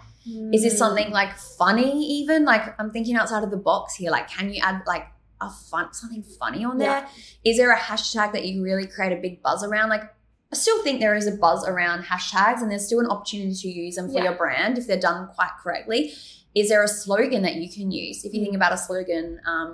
Is 0.53 0.61
this 0.63 0.73
Mm. 0.75 0.77
something 0.77 1.09
like 1.11 1.37
funny 1.37 2.05
even? 2.19 2.43
Like 2.45 2.75
I'm 2.79 2.91
thinking 2.91 3.15
outside 3.15 3.43
of 3.43 3.51
the 3.51 3.57
box 3.57 3.95
here. 3.95 4.11
Like 4.11 4.29
can 4.29 4.51
you 4.53 4.61
add 4.61 4.81
like 4.85 5.05
a 5.39 5.49
fun 5.49 5.93
something 5.93 6.23
funny 6.39 6.65
on 6.65 6.77
there? 6.79 7.07
Is 7.45 7.57
Yeah. 7.57 7.65
there 7.65 7.71
a 7.73 7.77
hashtag 7.79 8.33
that 8.33 8.45
you 8.45 8.61
really 8.63 8.87
create 8.87 9.13
a 9.17 9.21
big 9.21 9.41
buzz 9.41 9.63
around? 9.63 9.89
Like 9.89 10.03
I 10.51 10.55
still 10.55 10.81
think 10.83 10.99
there 10.99 11.15
is 11.15 11.27
a 11.27 11.31
buzz 11.31 11.65
around 11.67 12.03
hashtags 12.03 12.61
and 12.61 12.69
there's 12.71 12.85
still 12.85 12.99
an 12.99 13.07
opportunity 13.07 13.53
to 13.53 13.67
use 13.67 13.95
them 13.95 14.07
for 14.07 14.17
Yeah. 14.17 14.23
your 14.25 14.33
brand 14.35 14.77
if 14.77 14.87
they're 14.87 14.99
done 14.99 15.27
quite 15.35 15.51
correctly. 15.61 16.13
Is 16.59 16.69
there 16.69 16.83
a 16.83 16.87
slogan 16.87 17.41
that 17.43 17.55
you 17.55 17.67
can 17.71 17.91
use? 17.91 18.17
If 18.25 18.33
you 18.33 18.41
think 18.43 18.55
about 18.55 18.73
a 18.73 18.77
slogan, 18.77 19.39
um, 19.45 19.69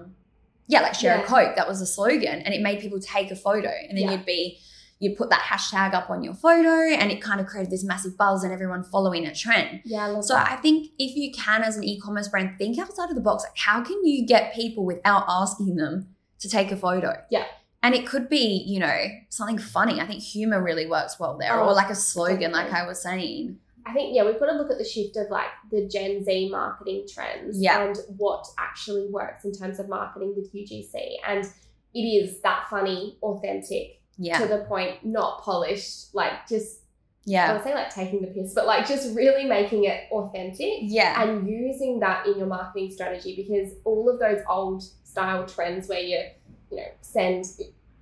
yeah, 0.67 0.81
like 0.81 0.93
share 0.95 1.17
Yeah. 1.17 1.23
a 1.23 1.27
Coke, 1.27 1.55
that 1.55 1.67
was 1.67 1.79
a 1.81 1.85
slogan 1.85 2.41
and 2.43 2.53
it 2.53 2.61
made 2.61 2.79
people 2.79 2.99
take 2.99 3.29
a 3.31 3.35
photo 3.35 3.69
and 3.87 3.97
then 3.97 4.05
Yeah. 4.05 4.11
you'd 4.11 4.25
be 4.25 4.59
you'd 4.99 5.17
put 5.17 5.29
that 5.29 5.41
hashtag 5.41 5.93
up 5.93 6.09
on 6.09 6.23
your 6.23 6.33
photo 6.33 6.75
and 6.95 7.11
it 7.11 7.21
kind 7.21 7.41
of 7.41 7.45
created 7.45 7.69
this 7.69 7.83
massive 7.83 8.15
buzz 8.15 8.41
and 8.43 8.53
everyone 8.53 8.83
following 8.85 9.25
a 9.27 9.33
trend. 9.35 9.81
Yeah, 9.83 10.15
I 10.17 10.21
So 10.21 10.33
that. 10.33 10.49
I 10.53 10.55
think 10.55 10.91
if 10.97 11.17
you 11.17 11.33
can, 11.33 11.61
as 11.61 11.75
an 11.75 11.83
e-commerce 11.83 12.29
brand, 12.29 12.51
think 12.57 12.79
outside 12.79 13.09
of 13.09 13.15
the 13.15 13.21
box. 13.21 13.43
Like, 13.43 13.57
how 13.57 13.83
can 13.83 14.05
you 14.05 14.25
get 14.25 14.53
people 14.53 14.85
without 14.85 15.25
asking 15.27 15.75
them 15.75 16.15
to 16.39 16.47
take 16.47 16.71
a 16.71 16.77
photo? 16.77 17.11
Yeah. 17.29 17.43
And 17.81 17.93
it 17.93 18.07
could 18.07 18.29
be, 18.29 18.63
you 18.65 18.79
know, 18.79 18.97
something 19.29 19.57
funny. 19.57 19.99
I 19.99 20.05
think 20.07 20.21
humor 20.23 20.63
really 20.63 20.87
works 20.87 21.19
well 21.19 21.37
there, 21.37 21.51
Oh, 21.59 21.65
or 21.67 21.73
like 21.73 21.89
a 21.89 21.95
slogan, 21.95 22.53
like. 22.53 22.71
I 22.71 22.87
was 22.87 23.01
saying. 23.01 23.57
I 23.85 23.93
think 23.93 24.15
yeah, 24.15 24.23
we've 24.25 24.39
got 24.39 24.47
to 24.47 24.53
look 24.57 24.71
at 24.71 24.77
the 24.77 24.83
shift 24.85 25.17
of 25.17 25.29
like 25.29 25.47
the 25.71 25.87
Gen 25.87 26.23
Z 26.23 26.49
marketing 26.49 27.05
trends 27.13 27.59
Yeah. 27.61 27.83
and 27.83 27.97
what 28.17 28.45
actually 28.57 29.07
works 29.09 29.45
in 29.45 29.53
terms 29.53 29.79
of 29.79 29.89
marketing 29.89 30.33
with 30.35 30.53
UGC. 30.53 31.15
And 31.27 31.45
it 31.93 31.99
is 31.99 32.39
that 32.41 32.67
funny, 32.69 33.17
authentic, 33.21 34.01
Yeah. 34.17 34.39
to 34.39 34.47
the 34.47 34.59
point, 34.65 35.03
not 35.05 35.41
polished, 35.43 36.13
like 36.15 36.47
just 36.47 36.79
yeah. 37.25 37.51
I 37.51 37.53
would 37.53 37.63
say 37.63 37.73
like 37.73 37.93
taking 37.93 38.19
the 38.21 38.27
piss, 38.27 38.53
but 38.53 38.65
like 38.65 38.85
just 38.85 39.15
really 39.15 39.45
making 39.45 39.85
it 39.85 40.03
authentic 40.11 40.79
Yeah. 40.81 41.21
and 41.23 41.47
using 41.47 41.99
that 41.99 42.27
in 42.27 42.37
your 42.37 42.47
marketing 42.47 42.91
strategy 42.91 43.33
because 43.35 43.73
all 43.85 44.09
of 44.09 44.19
those 44.19 44.39
old 44.49 44.83
style 45.03 45.45
trends 45.45 45.87
where 45.87 46.01
you, 46.01 46.19
you 46.69 46.77
know, 46.77 46.87
send 47.01 47.45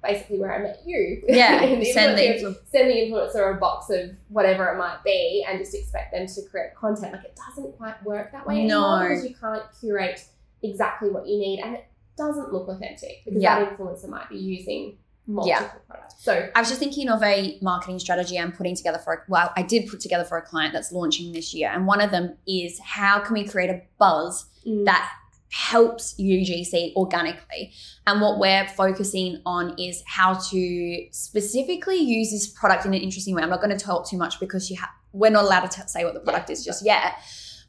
basically 0.03 0.39
where 0.39 0.53
I 0.53 0.59
met 0.63 0.81
you. 0.85 1.21
Yeah. 1.27 1.61
and 1.63 1.85
Send 1.87 2.17
influencer- 2.17 2.41
the 2.41 2.59
send 2.71 2.89
the 2.89 2.95
influencer 2.95 3.55
a 3.55 3.59
box 3.59 3.89
of 3.89 4.11
whatever 4.29 4.67
it 4.69 4.77
might 4.77 5.03
be 5.03 5.45
and 5.47 5.59
just 5.59 5.75
expect 5.75 6.13
them 6.13 6.27
to 6.27 6.41
create 6.49 6.73
content. 6.75 7.13
Like 7.13 7.25
it 7.25 7.37
doesn't 7.49 7.77
quite 7.77 8.03
work 8.03 8.31
that 8.31 8.45
way 8.47 8.65
No. 8.65 8.83
anymore 8.95 9.09
because 9.09 9.29
you 9.29 9.35
can't 9.35 9.63
curate 9.79 10.23
exactly 10.63 11.09
what 11.09 11.27
you 11.27 11.37
need 11.39 11.59
and 11.59 11.75
it 11.75 11.85
doesn't 12.17 12.51
look 12.53 12.67
authentic 12.67 13.23
because 13.25 13.41
Yeah. 13.41 13.59
that 13.63 13.77
influencer 13.77 14.07
might 14.09 14.29
be 14.29 14.37
using 14.37 14.97
multiple 15.27 15.49
Yeah. 15.49 15.67
products. 15.87 16.15
So 16.17 16.49
I 16.55 16.59
was 16.59 16.67
just 16.67 16.79
thinking 16.79 17.07
of 17.09 17.21
a 17.23 17.57
marketing 17.61 17.99
strategy 17.99 18.37
I'm 18.39 18.51
putting 18.51 18.75
together 18.75 18.97
for, 18.97 19.13
a, 19.13 19.17
well, 19.27 19.51
I 19.55 19.61
did 19.63 19.87
put 19.87 19.99
together 20.01 20.23
for 20.23 20.37
a 20.37 20.41
client 20.41 20.73
that's 20.73 20.91
launching 20.91 21.31
this 21.31 21.53
year. 21.53 21.69
And 21.71 21.85
one 21.87 22.01
of 22.01 22.11
them 22.11 22.37
is 22.47 22.79
how 22.79 23.19
can 23.19 23.33
we 23.35 23.47
create 23.47 23.69
a 23.69 23.81
buzz 23.97 24.45
mm, 24.67 24.83
that 24.85 25.09
helps 25.51 26.15
UGC 26.19 26.95
organically. 26.95 27.73
And 28.07 28.21
what 28.21 28.39
we're 28.39 28.67
focusing 28.69 29.41
on 29.45 29.75
is 29.77 30.01
how 30.07 30.33
to 30.35 31.07
specifically 31.11 31.97
use 31.97 32.31
this 32.31 32.47
product 32.47 32.85
in 32.85 32.93
an 32.93 33.01
interesting 33.01 33.35
way. 33.35 33.43
I'm 33.43 33.49
not 33.49 33.61
going 33.61 33.77
to 33.77 33.83
talk 33.83 34.09
too 34.09 34.17
much 34.17 34.39
because 34.39 34.69
you 34.71 34.77
have 34.77 34.89
we're 35.13 35.29
not 35.29 35.43
allowed 35.43 35.69
to 35.69 35.81
t- 35.81 35.87
say 35.87 36.05
what 36.05 36.13
the 36.13 36.21
product 36.21 36.49
is 36.49 36.63
just 36.63 36.85
yet. 36.85 37.15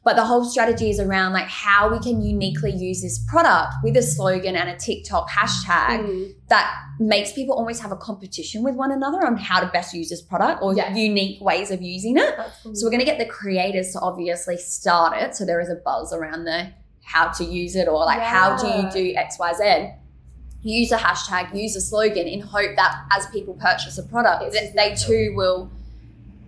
But 0.05 0.17
the 0.17 0.25
whole 0.25 0.43
strategy 0.43 0.89
is 0.89 0.99
around 0.99 1.31
like 1.31 1.47
how 1.47 1.89
we 1.89 1.97
can 1.99 2.21
uniquely 2.21 2.71
use 2.71 3.01
this 3.01 3.23
product 3.29 3.75
with 3.83 3.95
a 3.95 4.01
slogan 4.01 4.55
and 4.57 4.69
a 4.69 4.75
TikTok 4.77 5.29
hashtag 5.29 5.99
mm, 6.05 6.33
that 6.49 6.73
makes 6.99 7.31
people 7.31 7.55
almost 7.55 7.81
have 7.81 7.91
a 7.93 7.95
competition 7.95 8.63
with 8.63 8.75
one 8.75 8.91
another 8.91 9.25
on 9.25 9.37
how 9.37 9.61
to 9.61 9.67
best 9.67 9.93
use 9.93 10.09
this 10.09 10.21
product 10.21 10.61
or 10.61 10.73
Yeah. 10.75 10.93
unique 10.93 11.41
ways 11.41 11.71
of 11.71 11.81
using 11.81 12.17
it. 12.17 12.35
cool. 12.63 12.75
So 12.75 12.85
we're 12.85 12.91
going 12.91 12.99
to 12.99 13.05
get 13.05 13.17
the 13.17 13.25
creators 13.25 13.91
to 13.93 13.99
obviously 14.01 14.57
start 14.57 15.17
it. 15.21 15.35
So 15.35 15.45
there 15.45 15.61
is 15.61 15.69
a 15.69 15.75
buzz 15.75 16.11
around 16.13 16.43
the 16.45 16.71
how 17.03 17.29
to 17.29 17.43
use 17.43 17.75
it 17.75 17.87
or 17.87 18.05
like 18.05 18.21
how 18.21 18.57
do 18.57 18.67
you 18.67 18.89
do 18.91 19.15
X, 19.15 19.37
Y, 19.39 19.53
Z. 19.53 19.89
Use 20.61 20.91
a 20.93 20.97
hashtag, 20.97 21.53
use 21.55 21.75
a 21.75 21.81
slogan 21.81 22.25
in 22.25 22.39
hope 22.39 22.75
that 22.77 23.05
as 23.11 23.27
people 23.27 23.53
purchase 23.55 23.97
a 23.97 24.03
product, 24.03 24.55
It's 24.55 24.73
they 24.73 24.95
too 24.95 25.33
will 25.35 25.69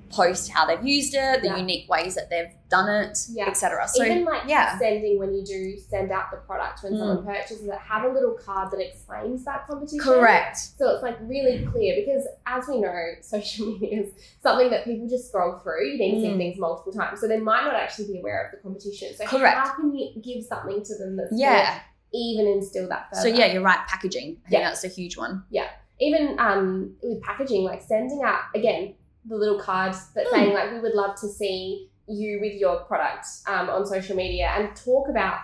post 0.09 0.51
how 0.51 0.65
they've 0.65 0.85
used 0.85 1.13
it, 1.15 1.41
the 1.41 1.47
Yeah. 1.47 1.57
unique 1.57 1.89
ways 1.89 2.15
that 2.15 2.29
they've 2.29 2.51
done 2.69 2.89
it, 2.89 3.17
Yeah. 3.31 3.47
etc. 3.47 3.87
So 3.87 4.03
even 4.03 4.23
like 4.25 4.43
yeah. 4.47 4.77
sending 4.77 5.17
when 5.19 5.33
you 5.33 5.43
do 5.43 5.77
send 5.79 6.11
out 6.11 6.31
the 6.31 6.37
product 6.37 6.83
when 6.83 6.93
Mm. 6.93 6.99
someone 6.99 7.25
purchases 7.25 7.67
it, 7.67 7.73
have 7.73 8.03
a 8.03 8.09
little 8.13 8.33
card 8.33 8.71
that 8.71 8.79
explains 8.79 9.43
that 9.45 9.67
competition. 9.67 9.99
correct. 9.99 10.57
So 10.77 10.89
it's 10.91 11.03
like 11.03 11.17
really 11.21 11.65
clear 11.65 11.95
because 11.95 12.27
as 12.45 12.67
we 12.67 12.79
know, 12.81 12.95
social 13.21 13.65
media 13.67 14.01
is 14.03 14.11
something 14.43 14.69
that 14.69 14.83
people 14.85 15.07
just 15.07 15.27
scroll 15.29 15.59
through. 15.59 15.85
You 15.85 15.97
need 15.97 16.15
to 16.15 16.21
see 16.21 16.27
Mm. 16.33 16.37
things 16.37 16.57
multiple 16.59 16.93
times. 16.93 17.19
So 17.19 17.27
they 17.27 17.39
might 17.39 17.63
not 17.63 17.75
actually 17.75 18.07
be 18.13 18.19
aware 18.19 18.45
of 18.45 18.51
the 18.51 18.57
competition. 18.57 19.15
So 19.15 19.25
Correct. 19.25 19.57
how 19.57 19.73
can 19.75 19.93
you 19.95 20.21
give 20.21 20.43
something 20.43 20.83
to 20.83 20.95
them 20.97 21.15
that's 21.17 21.31
Yeah. 21.33 21.79
even 22.13 22.47
instill 22.47 22.87
that 22.89 23.09
further? 23.09 23.21
So 23.29 23.35
yeah, 23.35 23.47
you're 23.47 23.63
right. 23.63 23.79
Packaging. 23.87 24.37
I 24.45 24.49
think 24.49 24.61
Yeah. 24.61 24.67
that's 24.69 24.83
a 24.83 24.87
huge 24.87 25.17
one. 25.17 25.43
Yeah. 25.49 25.67
Even 25.99 26.37
um 26.39 26.95
with 27.01 27.21
packaging, 27.21 27.63
like 27.63 27.81
sending 27.81 28.21
out 28.23 28.41
again, 28.53 28.95
the 29.27 29.35
little 29.35 29.59
cards 29.59 30.07
that 30.15 30.25
Mm. 30.27 30.31
saying 30.31 30.53
like 30.53 30.71
we 30.71 30.79
would 30.79 30.93
love 30.93 31.15
to 31.21 31.27
see 31.27 31.89
you 32.07 32.39
with 32.39 32.53
your 32.53 32.81
product 32.81 33.25
um, 33.47 33.69
on 33.69 33.85
social 33.85 34.15
media 34.15 34.51
and 34.55 34.75
talk 34.75 35.09
about 35.09 35.39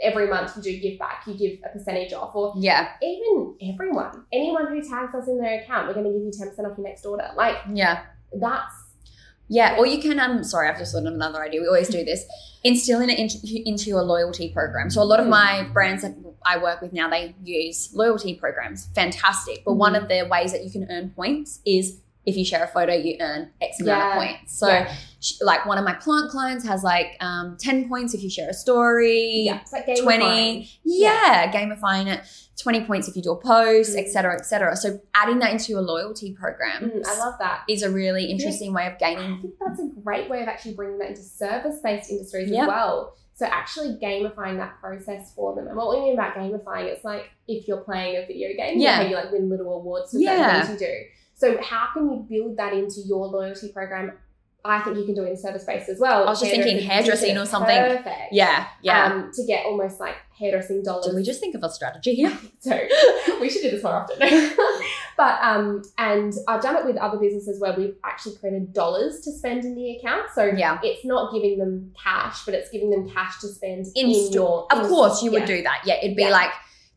every 0.00 0.26
month 0.28 0.56
you 0.56 0.62
do 0.62 0.80
give 0.80 0.98
back, 0.98 1.22
you 1.26 1.34
give 1.34 1.58
a 1.64 1.68
percentage 1.68 2.12
off, 2.12 2.34
or 2.34 2.52
Yeah. 2.56 2.88
even 3.02 3.54
everyone, 3.72 4.24
anyone 4.32 4.66
who 4.68 4.80
tags 4.82 5.14
us 5.14 5.28
in 5.28 5.38
their 5.40 5.60
account, 5.60 5.86
we're 5.86 5.94
going 5.94 6.06
to 6.06 6.12
give 6.12 6.22
you 6.22 6.30
10% 6.32 6.66
off 6.70 6.76
your 6.76 6.86
next 6.86 7.04
order. 7.06 7.28
Like, 7.36 7.56
Yeah. 7.72 8.00
that's, 8.32 8.74
Yeah, 9.48 9.76
or 9.78 9.86
you 9.86 10.00
can. 10.00 10.18
Um, 10.18 10.42
sorry, 10.44 10.68
I've 10.70 10.78
just 10.78 10.92
thought 10.94 11.04
of 11.04 11.12
another 11.12 11.42
idea. 11.42 11.60
We 11.60 11.66
always 11.66 11.88
do 11.88 12.02
this. 12.04 12.24
Instilling 12.64 13.10
it 13.10 13.18
into, 13.18 13.38
into 13.68 13.90
your 13.90 14.02
loyalty 14.02 14.48
program. 14.50 14.88
So 14.88 15.02
a 15.02 15.04
lot 15.04 15.20
of 15.20 15.26
my 15.26 15.68
brands 15.74 16.02
that 16.02 16.14
I 16.46 16.56
work 16.56 16.80
with 16.80 16.92
now, 16.94 17.10
they 17.10 17.34
use 17.44 17.90
loyalty 17.92 18.34
programs. 18.34 18.86
Fantastic. 18.94 19.62
But 19.66 19.74
one 19.74 19.94
of 19.94 20.08
the 20.08 20.26
ways 20.30 20.52
that 20.52 20.64
you 20.64 20.70
can 20.70 20.90
earn 20.90 21.10
points 21.10 21.60
is 21.66 21.98
if 22.24 22.36
you 22.36 22.44
share 22.44 22.62
a 22.64 22.68
photo, 22.68 22.94
you 22.94 23.16
earn 23.20 23.50
X 23.60 23.80
amount 23.80 23.98
Yeah. 23.98 24.08
of 24.10 24.14
points. 24.18 24.58
So, 24.58 24.68
Yeah. 24.68 24.94
sh- 25.20 25.40
like 25.40 25.66
one 25.66 25.76
of 25.78 25.84
my 25.84 25.94
plant 25.94 26.30
clients 26.30 26.64
has 26.66 26.84
like 26.84 27.16
um, 27.20 27.56
10 27.58 27.88
points 27.88 28.14
if 28.14 28.22
you 28.22 28.30
share 28.30 28.48
a 28.50 28.54
story, 28.54 29.42
yeah, 29.46 29.60
it's 29.60 29.72
like 29.72 29.86
20 30.00 30.68
yeah, 30.84 31.50
gamifying 31.52 32.06
it 32.12 32.20
20 32.60 32.84
points 32.84 33.08
if 33.08 33.16
you 33.16 33.22
do 33.22 33.32
a 33.32 33.36
post 33.40 33.96
Mm. 33.96 34.00
etc 34.04 34.34
etc 34.34 34.76
so 34.76 35.00
adding 35.14 35.38
that 35.40 35.50
into 35.52 35.72
your 35.72 35.80
loyalty 35.80 36.32
program 36.32 36.90
Mm, 36.90 37.02
I 37.06 37.18
love 37.18 37.34
that. 37.40 37.62
is 37.68 37.82
a 37.82 37.90
really 37.90 38.26
interesting 38.26 38.72
way 38.72 38.86
of 38.86 38.98
gaining. 38.98 39.32
I 39.38 39.40
think 39.40 39.54
that's 39.58 39.80
a 39.80 39.88
great 40.04 40.30
way 40.30 40.42
of 40.42 40.48
actually 40.48 40.74
bringing 40.74 40.98
that 40.98 41.08
into 41.08 41.22
service-based 41.22 42.10
industries 42.10 42.50
Yeah. 42.50 42.62
as 42.62 42.68
well. 42.68 43.14
So 43.34 43.46
actually 43.46 43.96
gamifying 44.00 44.58
that 44.58 44.74
process 44.80 45.32
for 45.34 45.54
them. 45.56 45.66
And 45.66 45.76
what 45.76 45.88
we 45.96 46.04
mean 46.04 46.14
about 46.14 46.34
gamifying, 46.34 46.84
it's 46.84 47.04
like 47.04 47.30
if 47.48 47.66
you're 47.66 47.78
playing 47.80 48.22
a 48.22 48.26
video 48.26 48.50
game, 48.56 48.78
Yeah. 48.78 49.02
you, 49.02 49.08
you 49.10 49.14
like 49.16 49.32
win 49.32 49.48
little 49.48 49.74
awards 49.74 50.12
for 50.12 50.18
Yeah. 50.18 50.36
certain 50.36 50.66
things 50.76 50.80
you 50.82 50.86
do. 50.86 50.94
So 51.42 51.60
how 51.60 51.88
can 51.92 52.02
you 52.10 52.26
build 52.30 52.56
that 52.58 52.72
into 52.72 53.00
your 53.04 53.26
loyalty 53.26 53.68
program? 53.72 54.12
I 54.64 54.78
think 54.82 54.96
you 54.96 55.04
can 55.04 55.16
do 55.16 55.24
it 55.24 55.30
in 55.30 55.36
service-based 55.36 55.88
as 55.88 55.98
well. 55.98 56.22
I 56.22 56.30
was 56.30 56.38
just 56.38 56.52
thinking 56.52 56.78
hairdressing 56.88 57.36
or 57.36 57.46
something. 57.46 57.76
Perfect. 57.76 58.28
yeah 58.30 58.68
yeah 58.80 59.06
Um, 59.06 59.32
to 59.34 59.44
get 59.44 59.66
almost 59.66 59.98
like 59.98 60.14
hairdressing 60.38 60.84
dollars. 60.84 61.06
did 61.06 61.16
we 61.16 61.24
just 61.24 61.40
think 61.40 61.56
of 61.56 61.64
a 61.64 61.70
strategy 61.78 62.14
here 62.14 62.32
So 62.60 62.78
we 63.40 63.50
should 63.50 63.62
do 63.62 63.70
this 63.72 63.82
more 63.82 63.94
often. 63.94 64.18
but 65.16 65.34
um, 65.42 65.82
and 65.98 66.32
I've 66.46 66.62
done 66.62 66.76
it 66.76 66.84
with 66.84 66.96
other 66.96 67.18
businesses 67.18 67.60
where 67.60 67.74
we've 67.76 67.96
actually 68.04 68.36
created 68.36 68.72
dollars 68.72 69.20
to 69.24 69.32
spend 69.32 69.64
in 69.64 69.74
the 69.74 69.96
account. 69.96 70.26
So 70.36 70.44
yeah 70.44 70.78
it's 70.84 71.04
not 71.04 71.32
giving 71.34 71.58
them 71.58 71.92
cash, 72.00 72.44
but 72.44 72.54
it's 72.54 72.70
giving 72.70 72.90
them 72.90 73.10
cash 73.10 73.40
to 73.40 73.48
spend 73.48 73.86
in, 73.96 74.06
in 74.10 74.32
your. 74.32 74.68
of 74.72 74.78
in- 74.84 74.88
course 74.88 75.22
you 75.24 75.32
yeah. 75.32 75.40
would 75.40 75.48
do 75.48 75.58
that 75.64 75.78
yeah 75.88 75.96
it'd 76.02 76.16
be 76.16 76.22
Yeah. 76.22 76.30
like 76.40 76.52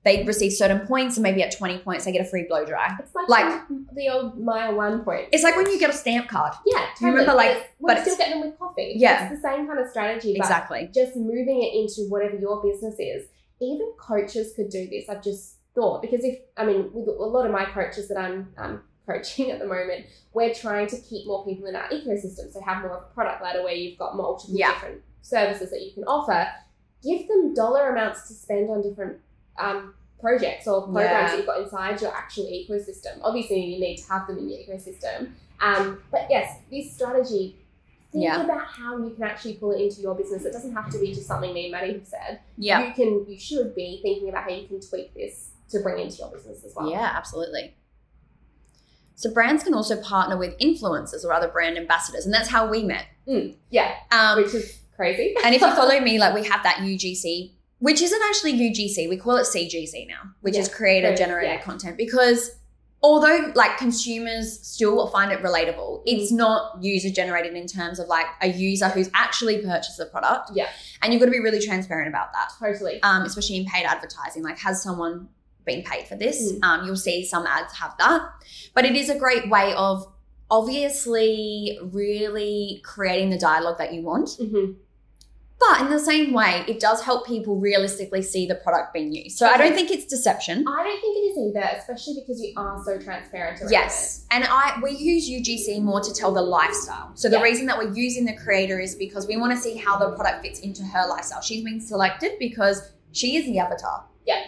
they 0.06 0.24
receive 0.24 0.54
certain 0.54 0.86
points 0.88 1.18
and 1.18 1.24
maybe 1.24 1.42
at 1.44 1.52
20 1.58 1.80
points 1.80 2.06
they 2.06 2.12
get 2.14 2.22
a 2.22 2.30
free 2.30 2.46
blow 2.48 2.64
dry 2.64 2.96
It's 3.00 3.14
like, 3.14 3.28
like- 3.28 3.62
the 3.94 4.08
old 4.10 4.40
mile 4.40 4.76
one 4.76 5.04
point. 5.04 5.28
it's 5.34 5.44
like 5.44 5.56
when 5.58 5.70
you 5.70 5.80
get 5.80 5.90
a 5.90 5.94
stamp 5.94 6.30
card 6.30 6.54
Yeah, 6.66 6.80
You 6.80 6.86
totally. 6.94 7.10
remember, 7.12 7.34
like, 7.34 7.58
But 7.82 7.88
but 7.88 7.98
we 7.98 8.02
still 8.04 8.18
get 8.18 8.30
them 8.30 8.42
with 8.42 8.58
coffee. 8.58 8.94
Yeah. 8.96 9.30
it's 9.32 9.42
the 9.42 9.48
same 9.50 9.68
kind 9.68 9.80
of 9.80 9.90
strategy. 9.90 10.34
But 10.38 10.46
exactly 10.46 10.90
just 10.94 11.16
moving 11.18 11.62
it 11.64 11.74
into 11.76 12.10
whatever 12.10 12.38
your 12.38 12.62
business 12.64 12.96
is. 13.00 13.28
Even 13.62 13.92
coaches 14.00 14.54
could 14.56 14.70
do 14.70 14.88
this. 14.88 15.10
I've 15.10 15.24
just 15.24 15.56
thought 15.74 16.02
because 16.02 16.24
if 16.24 16.40
I 16.56 16.66
mean, 16.66 16.90
with 16.94 17.08
a 17.08 17.12
lot 17.12 17.46
of 17.46 17.52
my 17.52 17.66
coaches 17.66 18.08
that 18.10 18.18
I'm 18.18 18.54
um, 18.58 18.82
coaching 19.08 19.50
at 19.54 19.60
the 19.60 19.66
moment, 19.68 20.06
we're 20.34 20.54
trying 20.54 20.88
to 20.88 20.98
keep 20.98 21.26
more 21.28 21.44
people 21.46 21.66
in 21.68 21.76
our 21.76 21.88
ecosystem. 21.90 22.52
So 22.54 22.62
have 22.66 22.82
more 22.84 22.92
of 22.92 23.04
a 23.04 23.14
product 23.14 23.42
ladder 23.42 23.64
where 23.64 23.74
you've 23.74 23.98
got 23.98 24.16
multiple 24.16 24.56
Yeah. 24.56 24.74
different 24.74 25.02
services 25.22 25.72
that 25.72 25.82
you 25.82 25.92
can 25.94 26.04
offer. 26.04 26.48
Give 27.04 27.28
them 27.28 27.54
dollar 27.54 27.90
amounts 27.90 28.28
to 28.28 28.34
spend 28.34 28.70
on 28.70 28.82
different 28.82 29.18
um, 29.58 29.94
projects 30.20 30.68
or 30.68 30.82
programs 30.84 31.06
Yeah. 31.10 31.28
that 31.28 31.38
you've 31.38 31.46
got 31.46 31.62
inside 31.62 32.02
your 32.02 32.14
actual 32.16 32.46
ecosystem. 32.46 33.20
Obviously, 33.22 33.60
you 33.64 33.80
need 33.80 33.98
to 33.98 34.08
have 34.12 34.28
them 34.28 34.38
in 34.40 34.50
your 34.50 34.60
ecosystem. 34.60 35.32
Um, 35.62 36.02
but 36.12 36.28
yes, 36.30 36.60
this 36.72 36.92
strategy. 36.94 37.58
Think 38.12 38.24
Yeah. 38.24 38.44
about 38.46 38.66
how 38.66 38.98
you 38.98 39.10
can 39.10 39.24
actually 39.24 39.56
pull 39.56 39.72
it 39.74 39.82
into 39.82 40.00
your 40.02 40.16
business. 40.16 40.46
It 40.46 40.54
doesn't 40.54 40.74
have 40.74 40.90
to 40.92 40.98
be 41.00 41.14
just 41.14 41.28
something 41.28 41.54
me 41.54 41.66
and 41.66 41.72
Maddie 41.74 41.94
have 41.94 42.08
said. 42.08 42.40
yeah 42.58 42.88
You 42.88 42.94
can, 42.94 43.26
you 43.30 43.38
should 43.38 43.76
be 43.76 44.00
thinking 44.02 44.30
about 44.30 44.44
how 44.46 44.52
you 44.52 44.66
can 44.68 44.80
tweak 44.80 45.14
this 45.14 45.50
to 45.72 45.80
bring 45.82 46.00
into 46.00 46.18
your 46.20 46.30
business 46.30 46.64
as 46.64 46.74
well. 46.76 46.90
Yeah, 46.90 47.12
absolutely. 47.14 47.76
So 49.16 49.34
brands 49.34 49.64
can 49.64 49.74
also 49.74 50.02
partner 50.02 50.38
with 50.38 50.58
influencers 50.60 51.24
or 51.26 51.34
other 51.34 51.48
brand 51.50 51.78
ambassadors, 51.78 52.26
and 52.26 52.34
that's 52.34 52.50
how 52.50 52.70
we 52.70 52.84
met. 52.84 53.06
Yeah, 53.70 53.96
Um, 54.12 54.38
which 54.42 54.54
is 54.54 54.80
crazy. 54.96 55.36
and 55.44 55.56
if 55.56 55.62
you 55.62 55.72
follow 55.76 56.00
me, 56.10 56.18
like 56.20 56.34
we 56.34 56.44
have 56.48 56.64
that 56.64 56.78
UGC, 56.78 57.52
which 57.86 58.02
isn't 58.02 58.22
actually 58.30 58.54
UGC, 58.54 59.08
we 59.08 59.18
call 59.18 59.36
it 59.38 59.46
CGC 59.54 60.08
now, 60.08 60.22
which 60.42 60.58
is 60.58 60.68
Yeah, 60.68 60.74
creator 60.74 61.08
creator, 61.08 61.18
generated 61.24 61.50
yeah. 61.58 61.62
content 61.70 61.98
because 61.98 62.40
although 63.04 63.52
like 63.54 63.78
consumers 63.78 64.48
still 64.68 65.08
find 65.16 65.32
it 65.32 65.40
relatable, 65.44 66.02
it's 66.08 66.32
Mm. 66.32 66.38
not 66.38 66.84
user 66.84 67.12
generated 67.12 67.54
in 67.54 67.68
terms 67.68 68.00
of 68.00 68.08
like 68.08 68.26
a 68.42 68.48
user 68.48 68.88
who's 68.90 69.10
actually 69.14 69.58
purchased 69.62 69.98
the 70.00 70.08
product. 70.08 70.50
Yeah. 70.56 70.70
And 71.02 71.14
you've 71.14 71.20
got 71.22 71.28
to 71.28 71.32
be 71.40 71.40
really 71.48 71.62
transparent 71.70 72.08
about 72.08 72.30
that. 72.34 72.48
totally. 72.60 72.96
um, 73.04 73.22
especially 73.24 73.58
in 73.58 73.66
paid 73.66 73.86
advertising. 73.86 74.42
Like, 74.50 74.58
has 74.68 74.82
someone 74.82 75.30
been 75.66 75.84
paid 75.84 76.08
for 76.08 76.16
this? 76.16 76.38
Mm. 76.54 76.64
Um, 76.68 76.86
you'll 76.88 76.96
see 77.10 77.24
some 77.24 77.46
ads 77.46 77.74
have 77.82 77.94
that, 78.00 78.22
but 78.74 78.84
it 78.86 78.96
is 78.96 79.10
a 79.10 79.18
great 79.26 79.48
way 79.56 79.74
of 79.76 80.08
obviously 80.50 81.78
really 81.82 82.82
creating 82.84 83.30
the 83.30 83.38
dialogue 83.38 83.78
that 83.78 83.94
you 83.94 84.02
want. 84.02 84.30
hmm 84.40 84.72
But 85.60 85.82
in 85.82 85.90
the 85.90 86.00
same 86.00 86.34
way, 86.34 86.66
it 86.68 86.80
does 86.80 87.02
help 87.02 87.26
people 87.26 87.58
realistically 87.60 88.22
see 88.22 88.46
the 88.46 88.56
product 88.56 88.94
being 88.94 89.14
used. 89.14 89.38
So 89.38 89.48
I 89.48 89.58
don't 89.58 89.74
think 89.74 89.90
it's 89.90 90.06
deception. 90.06 90.66
I 90.68 90.84
don't 90.84 91.02
think 91.02 91.18
it 91.18 91.22
is 91.32 91.38
either, 91.56 91.78
especially 91.78 92.16
because 92.20 92.42
you 92.42 92.54
are 92.58 92.82
so 92.84 93.00
transparent 93.00 93.62
around 93.62 93.72
Yes, 93.72 94.26
and 94.32 94.44
I 94.44 94.80
we 94.84 94.92
use 94.92 95.30
UGC 95.30 95.82
more 95.82 96.02
to 96.02 96.14
tell 96.14 96.34
the 96.34 96.42
lifestyle. 96.42 97.12
So 97.16 97.30
the 97.30 97.38
Yeah. 97.38 97.44
reason 97.44 97.66
that 97.68 97.78
we're 97.78 97.94
using 97.94 98.26
the 98.26 98.36
creator 98.36 98.80
is 98.80 98.96
because 98.96 99.28
we 99.28 99.38
want 99.38 99.54
to 99.54 99.58
see 99.58 99.76
how 99.76 99.98
the 99.98 100.12
product 100.12 100.42
fits 100.44 100.60
into 100.60 100.84
her 100.84 101.08
lifestyle. 101.08 101.42
She's 101.42 101.64
been 101.64 101.80
selected 101.80 102.34
because 102.38 102.92
she 103.14 103.38
is 103.38 103.46
the 103.46 103.60
avatar. 103.60 104.04
Yeah. 104.26 104.42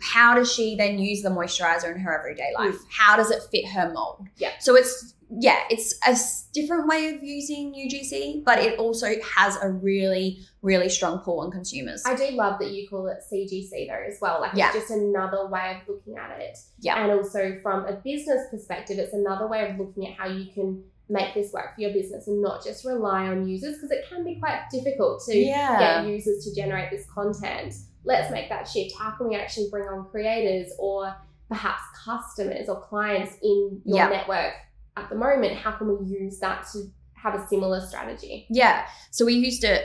How 0.00 0.34
does 0.34 0.52
she 0.52 0.76
then 0.76 0.98
use 0.98 1.22
the 1.22 1.28
moisturizer 1.28 1.94
in 1.94 2.00
her 2.00 2.18
everyday 2.18 2.52
mm. 2.56 2.66
life? 2.66 2.76
How 2.90 3.16
does 3.16 3.30
it 3.30 3.42
fit 3.50 3.66
her 3.68 3.92
mold? 3.92 4.26
Yeah. 4.36 4.52
So 4.60 4.76
it's 4.76 5.14
yeah, 5.32 5.60
it's 5.70 5.94
a 6.06 6.16
different 6.52 6.88
way 6.88 7.14
of 7.14 7.22
using 7.22 7.72
UGC, 7.72 8.44
but 8.44 8.58
it 8.58 8.80
also 8.80 9.08
has 9.36 9.56
a 9.62 9.68
really 9.70 10.40
really 10.62 10.88
strong 10.88 11.20
pull 11.20 11.40
on 11.40 11.50
consumers. 11.50 12.02
I 12.04 12.14
do 12.14 12.30
love 12.32 12.58
that 12.58 12.70
you 12.72 12.88
call 12.88 13.06
it 13.06 13.18
CGC 13.32 13.88
though 13.88 14.04
as 14.06 14.18
well. 14.20 14.40
Like 14.40 14.52
Yeah. 14.54 14.68
it's 14.68 14.88
just 14.88 14.90
another 14.90 15.48
way 15.48 15.80
of 15.80 15.88
looking 15.88 16.16
at 16.16 16.38
it. 16.40 16.58
Yeah. 16.80 17.02
And 17.02 17.12
also 17.12 17.58
from 17.62 17.86
a 17.86 17.94
business 17.94 18.46
perspective, 18.50 18.98
it's 18.98 19.14
another 19.14 19.46
way 19.46 19.70
of 19.70 19.78
looking 19.78 20.08
at 20.08 20.14
how 20.18 20.26
you 20.26 20.52
can 20.52 20.82
make 21.08 21.34
this 21.34 21.52
work 21.52 21.74
for 21.74 21.80
your 21.80 21.92
business 21.92 22.28
and 22.28 22.40
not 22.40 22.64
just 22.64 22.84
rely 22.84 23.26
on 23.26 23.48
users 23.48 23.76
because 23.76 23.90
it 23.90 24.08
can 24.08 24.24
be 24.24 24.36
quite 24.36 24.62
difficult 24.70 25.22
to 25.26 25.36
Yeah. 25.36 26.02
get 26.02 26.10
users 26.10 26.44
to 26.44 26.54
generate 26.54 26.90
this 26.90 27.06
content. 27.06 27.74
Let's 28.04 28.30
make 28.30 28.48
that 28.48 28.66
shift. 28.68 28.94
How 28.98 29.10
can 29.12 29.28
we 29.28 29.36
actually 29.36 29.68
bring 29.70 29.84
on 29.84 30.08
creators 30.10 30.72
or 30.78 31.14
perhaps 31.48 31.82
customers 32.04 32.68
or 32.68 32.80
clients 32.80 33.34
in 33.42 33.80
your 33.84 33.98
Yeah. 33.98 34.08
network 34.08 34.54
at 34.96 35.08
the 35.10 35.16
moment? 35.16 35.54
How 35.56 35.72
can 35.72 35.88
we 35.98 36.06
use 36.06 36.38
that 36.40 36.66
to 36.72 36.90
have 37.14 37.34
a 37.34 37.46
similar 37.48 37.80
strategy? 37.86 38.46
Yeah. 38.48 38.86
So 39.10 39.24
we 39.26 39.34
used 39.34 39.64
it 39.64 39.84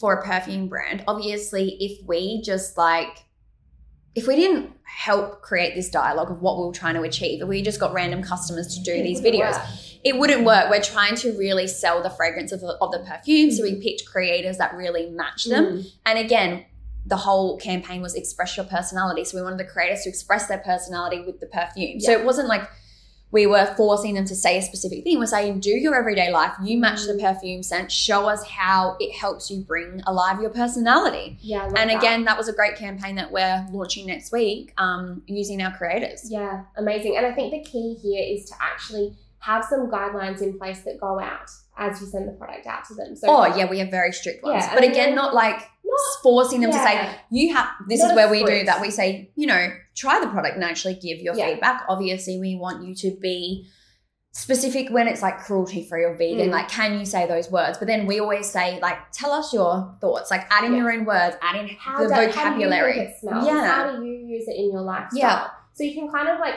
for 0.00 0.14
a 0.14 0.24
perfume 0.24 0.68
brand. 0.68 1.04
Obviously, 1.06 1.76
if 1.80 2.04
we 2.06 2.42
just 2.42 2.76
like, 2.76 3.18
if 4.16 4.26
we 4.26 4.34
didn't 4.36 4.70
help 4.84 5.42
create 5.42 5.74
this 5.74 5.88
dialogue 5.88 6.30
of 6.30 6.40
what 6.40 6.58
we 6.58 6.66
were 6.66 6.72
trying 6.72 6.94
to 6.94 7.02
achieve, 7.02 7.42
if 7.42 7.48
we 7.48 7.62
just 7.62 7.78
got 7.80 7.92
random 7.92 8.22
customers 8.22 8.76
to 8.76 8.82
do 8.82 8.92
It 8.92 9.02
these 9.02 9.20
videos, 9.20 9.52
work. 9.52 9.66
it 10.04 10.18
wouldn't 10.18 10.44
work. 10.44 10.70
We're 10.70 10.82
trying 10.82 11.14
to 11.16 11.36
really 11.38 11.66
sell 11.66 12.02
the 12.02 12.10
fragrance 12.10 12.50
of 12.52 12.60
the, 12.60 12.76
of 12.80 12.90
the 12.92 13.00
perfume. 13.00 13.50
So 13.50 13.62
we 13.62 13.80
picked 13.80 14.04
creators 14.06 14.58
that 14.58 14.74
really 14.74 15.10
match 15.10 15.44
them. 15.44 15.64
Mm. 15.78 15.92
And 16.06 16.18
again, 16.18 16.64
the 17.06 17.16
whole 17.16 17.58
campaign 17.58 18.00
was 18.02 18.14
express 18.14 18.56
your 18.56 18.66
personality. 18.66 19.24
So 19.24 19.36
we 19.38 19.42
wanted 19.42 19.58
the 19.58 19.64
creators 19.64 20.02
to 20.04 20.08
express 20.08 20.46
their 20.46 20.58
personality 20.58 21.20
with 21.26 21.40
the 21.40 21.46
perfume. 21.46 22.00
So 22.00 22.12
it 22.12 22.24
wasn't 22.24 22.48
like 22.48 22.68
we 23.30 23.46
were 23.46 23.66
forcing 23.76 24.14
them 24.14 24.24
to 24.26 24.34
say 24.36 24.56
a 24.58 24.62
specific 24.62 25.02
thing. 25.02 25.18
We're 25.18 25.26
saying, 25.26 25.58
do 25.58 25.70
your 25.70 25.94
everyday 25.96 26.30
life, 26.30 26.52
you 26.62 26.78
match 26.78 27.02
the 27.04 27.14
Mm. 27.14 27.20
perfume 27.20 27.62
scent, 27.64 27.90
show 27.90 28.28
us 28.28 28.44
how 28.46 28.96
it 29.00 29.12
helps 29.12 29.50
you 29.50 29.60
bring 29.62 30.00
alive 30.06 30.40
your 30.40 30.50
personality. 30.50 31.36
Yeah. 31.40 31.64
And 31.66 31.90
that. 31.90 31.96
again, 31.98 32.24
that 32.24 32.38
was 32.38 32.48
a 32.48 32.52
great 32.52 32.76
campaign 32.76 33.16
that 33.16 33.32
we're 33.32 33.66
launching 33.72 34.06
next 34.06 34.30
week 34.30 34.72
um, 34.78 35.22
using 35.26 35.60
our 35.62 35.76
creators. 35.76 36.30
Yeah, 36.30 36.62
amazing. 36.76 37.16
And 37.16 37.26
I 37.26 37.32
think 37.32 37.50
the 37.52 37.68
key 37.68 37.94
here 38.00 38.24
is 38.24 38.48
to 38.50 38.54
actually 38.60 39.16
have 39.40 39.64
some 39.64 39.90
guidelines 39.90 40.40
in 40.40 40.56
place 40.56 40.80
that 40.82 41.00
go 41.00 41.18
out 41.18 41.50
as 41.76 42.00
you 42.00 42.06
send 42.06 42.28
the 42.28 42.32
product 42.32 42.66
out 42.68 42.84
to 42.86 42.94
them. 42.94 43.16
So 43.16 43.26
Oh, 43.28 43.56
yeah, 43.56 43.68
we 43.68 43.80
have 43.80 43.90
very 43.90 44.12
strict 44.12 44.44
ones. 44.44 44.64
Yeah, 44.64 44.74
but 44.74 44.84
again, 44.84 45.14
not 45.14 45.34
like 45.34 45.68
not 45.84 46.22
forcing 46.22 46.60
them 46.62 46.70
to 46.72 46.78
say, 46.78 47.14
you 47.30 47.54
have 47.54 47.68
this 47.88 48.00
Not 48.00 48.10
is 48.10 48.16
where 48.16 48.30
we 48.30 48.42
do 48.44 48.64
that 48.64 48.80
we 48.80 48.90
say 48.90 49.30
you 49.36 49.46
know 49.46 49.68
try 49.94 50.18
the 50.20 50.26
product 50.28 50.54
and 50.56 50.64
actually 50.64 50.94
give 50.94 51.18
your 51.20 51.34
Yeah. 51.36 51.50
feedback 51.50 51.84
obviously 51.88 52.38
we 52.40 52.56
want 52.56 52.84
you 52.86 52.94
to 52.96 53.16
be 53.20 53.68
specific 54.32 54.90
when 54.90 55.06
it's 55.06 55.22
like 55.22 55.38
cruelty 55.38 55.86
free 55.88 56.02
or 56.04 56.16
vegan 56.16 56.48
Mm. 56.48 56.52
like 56.52 56.68
can 56.68 56.98
you 56.98 57.06
say 57.06 57.26
those 57.28 57.48
words 57.50 57.78
but 57.78 57.86
then 57.86 58.04
we 58.06 58.18
always 58.18 58.50
say 58.50 58.80
like 58.80 58.98
tell 59.12 59.30
us 59.30 59.52
your 59.52 59.96
thoughts 60.00 60.30
like 60.30 60.44
add 60.50 60.64
in 60.64 60.72
Yeah. 60.72 60.78
your 60.78 60.92
own 60.92 61.04
words 61.04 61.36
add 61.40 61.54
in 61.54 61.68
how 61.68 61.98
the 62.02 62.08
do, 62.08 62.14
How 62.14 62.26
vocabulary 62.26 63.14
smells? 63.20 63.46
Yeah. 63.46 63.64
How 63.64 63.96
do 63.96 64.04
you 64.04 64.26
use 64.26 64.48
it 64.48 64.56
in 64.56 64.72
your 64.72 64.80
lifestyle? 64.80 65.20
Yeah. 65.20 65.46
So 65.74 65.84
you 65.84 65.94
can 65.94 66.10
kind 66.10 66.28
of 66.28 66.40
like 66.40 66.56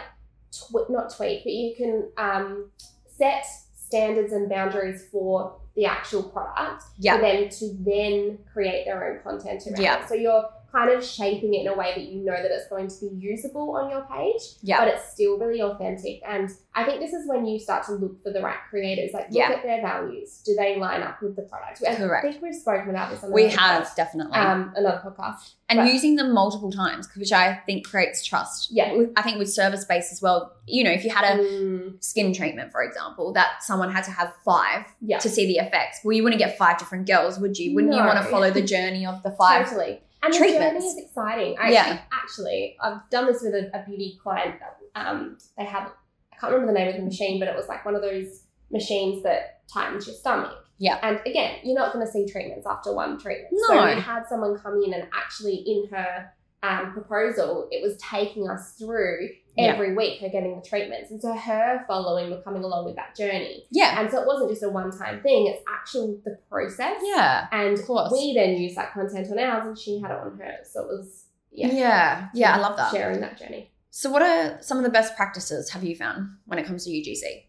tw- 0.52 0.90
not 0.90 1.14
tweak, 1.16 1.44
but 1.44 1.54
you 1.54 1.76
can 1.76 2.10
um, 2.18 2.72
set 3.16 3.46
standards 3.76 4.34
and 4.34 4.50
boundaries 4.50 5.06
for 5.12 5.60
the 5.78 5.86
actual 5.86 6.24
product 6.24 6.84
yeah 6.98 7.16
for 7.16 7.22
them 7.22 7.50
to 7.50 7.78
then 7.80 8.38
create 8.52 8.84
their 8.86 9.00
own 9.14 9.20
content 9.24 9.62
around 9.68 9.82
Yeah. 9.82 10.02
it. 10.04 10.10
So 10.10 10.16
you're 10.16 10.50
kind 10.72 10.92
of 10.92 11.04
shaping 11.04 11.54
it 11.54 11.62
in 11.62 11.68
a 11.68 11.76
way 11.76 11.94
that 11.96 12.04
you 12.06 12.24
know 12.26 12.34
that 12.42 12.52
it's 12.52 12.68
going 12.68 12.88
to 12.88 13.10
be 13.10 13.16
usable 13.16 13.76
on 13.78 13.90
your 13.90 14.02
page, 14.02 14.42
Yeah. 14.62 14.80
but 14.80 14.88
it's 14.90 15.12
still 15.14 15.38
really 15.38 15.62
authentic. 15.62 16.22
And 16.28 16.50
I 16.76 16.84
think 16.84 17.00
this 17.00 17.14
is 17.14 17.28
when 17.28 17.46
you 17.46 17.58
start 17.60 17.86
to 17.88 17.94
look 17.94 18.22
for 18.22 18.32
the 18.32 18.42
right 18.42 18.58
creators. 18.70 19.12
Like, 19.14 19.28
look 19.30 19.38
Yeah. 19.38 19.50
at 19.52 19.64
their 19.64 19.82
values. 19.82 20.42
Do 20.46 20.54
they 20.56 20.78
line 20.78 21.02
up 21.02 21.22
with 21.22 21.36
the 21.36 21.44
product? 21.44 21.82
I 21.88 21.96
Correct. 21.96 22.24
think 22.26 22.42
we've 22.42 22.54
spoken 22.54 22.90
about 22.90 23.10
this 23.12 23.24
on 23.24 23.32
We 23.32 23.48
have 23.50 23.84
podcast, 23.84 23.96
definitely. 23.96 24.34
um, 24.38 24.74
another 24.76 25.02
podcast. 25.04 25.54
and 25.70 25.80
but- 25.80 25.92
using 25.92 26.16
them 26.16 26.34
multiple 26.34 26.72
times, 26.72 27.10
which 27.18 27.32
I 27.34 27.56
think 27.66 27.86
creates 27.88 28.24
trust. 28.26 28.70
Yeah. 28.72 29.04
I 29.18 29.22
think 29.22 29.38
with 29.38 29.52
service 29.52 29.84
based 29.86 30.12
as 30.14 30.22
well, 30.22 30.54
you 30.66 30.84
know, 30.84 30.92
if 30.92 31.04
you 31.04 31.10
had 31.10 31.38
a 31.40 31.44
Mm, 31.44 32.04
skin 32.04 32.34
treatment, 32.34 32.72
for 32.72 32.84
example, 32.84 33.34
that 33.34 33.62
someone 33.64 33.92
had 33.92 34.04
to 34.06 34.12
have 34.12 34.34
five 34.46 34.86
yeah. 35.02 35.18
to 35.20 35.30
see 35.30 35.46
the 35.48 35.58
effects. 35.58 36.00
Well, 36.04 36.14
you 36.14 36.24
wouldn't 36.24 36.40
get 36.40 36.58
five 36.58 36.78
different 36.78 37.08
girls, 37.08 37.40
would 37.40 37.58
you? 37.58 37.74
Wouldn't 37.76 37.94
you 37.94 38.00
want 38.02 38.18
to 38.18 38.26
follow 38.26 38.50
the 38.52 38.62
journey 38.76 39.06
of 39.06 39.24
the 39.24 39.32
five? 39.32 39.68
Totally. 39.70 40.02
And 40.24 40.34
the 40.34 40.38
journey 40.38 40.78
is 40.78 40.98
exciting. 40.98 41.56
I 41.60 41.72
Yeah. 41.72 42.00
actually, 42.12 42.76
I've 42.82 43.08
done 43.10 43.28
this 43.28 43.42
with 43.42 43.54
a, 43.54 43.70
a 43.74 43.84
beauty 43.86 44.20
client. 44.22 44.56
That, 44.60 44.78
um, 45.08 45.38
they 45.58 45.66
have, 45.66 45.92
I 46.34 46.36
can't 46.38 46.52
remember 46.54 46.74
the 46.74 46.80
name 46.80 46.90
of 46.90 46.96
the 46.96 47.02
machine, 47.04 47.40
but 47.40 47.48
it 47.48 47.56
was 47.56 47.68
like 47.68 47.86
one 47.86 47.96
of 47.96 48.02
those 48.02 48.44
machines 48.72 49.24
that 49.24 49.62
tightens 49.72 50.08
your 50.08 50.16
stomach. 50.16 50.54
Yeah. 50.80 51.00
And 51.02 51.20
again, 51.26 51.58
you're 51.64 51.76
not 51.78 51.94
going 51.94 52.06
to 52.06 52.12
see 52.12 52.28
treatments 52.28 52.68
after 52.68 52.94
one 52.94 53.20
treatment. 53.20 53.50
No. 53.52 53.68
So 53.68 53.96
we 53.96 54.02
had 54.02 54.28
someone 54.28 54.58
come 54.60 54.82
in 54.84 54.94
and 54.94 55.08
actually 55.14 55.56
in 55.56 55.88
her 55.92 56.32
um, 56.64 56.92
proposal, 56.94 57.68
it 57.72 57.82
was 57.84 57.98
taking 57.98 58.50
us 58.50 58.74
through 58.80 59.30
Yeah. 59.56 59.74
every 59.74 59.96
week 59.96 60.20
her 60.22 60.30
getting 60.30 60.56
the 60.60 60.68
treatments. 60.68 61.12
And 61.12 61.22
so 61.22 61.34
her 61.34 61.84
following 61.88 62.30
were 62.32 62.42
coming 62.42 62.64
along 62.64 62.86
with 62.86 62.96
that 62.96 63.16
journey. 63.16 63.66
Yeah. 63.72 64.00
And 64.00 64.10
so 64.12 64.22
it 64.22 64.28
wasn't 64.28 64.50
just 64.50 64.64
a 64.64 64.70
one 64.70 64.92
time 64.92 65.22
thing, 65.22 65.48
it's 65.48 65.64
actually 65.68 66.20
the 66.26 66.38
process. 66.50 67.00
Yeah. 67.04 67.48
And 67.52 67.78
Of 67.80 67.86
course. 67.86 68.12
we 68.12 68.34
then 68.36 68.56
used 68.58 68.76
that 68.76 68.94
content 68.94 69.32
on 69.32 69.40
ours 69.40 69.68
and 69.68 69.78
she 69.78 70.00
had 70.02 70.12
it 70.12 70.18
on 70.18 70.38
hers. 70.38 70.70
So 70.72 70.82
it 70.82 70.88
was, 70.88 71.26
yeah. 71.52 71.68
Yeah. 71.72 72.28
Yeah. 72.34 72.56
I 72.56 72.60
love 72.60 72.78
that. 72.78 72.92
Sharing 72.92 73.22
that 73.22 73.38
journey. 73.38 73.72
So, 73.90 74.12
what 74.12 74.22
are 74.22 74.62
some 74.62 74.78
of 74.78 74.84
the 74.84 74.92
best 74.92 75.16
practices 75.16 75.70
have 75.72 75.84
you 75.84 75.96
found 75.96 76.30
when 76.46 76.60
it 76.60 76.66
comes 76.68 76.86
to 76.86 76.92
UGC? 76.92 77.46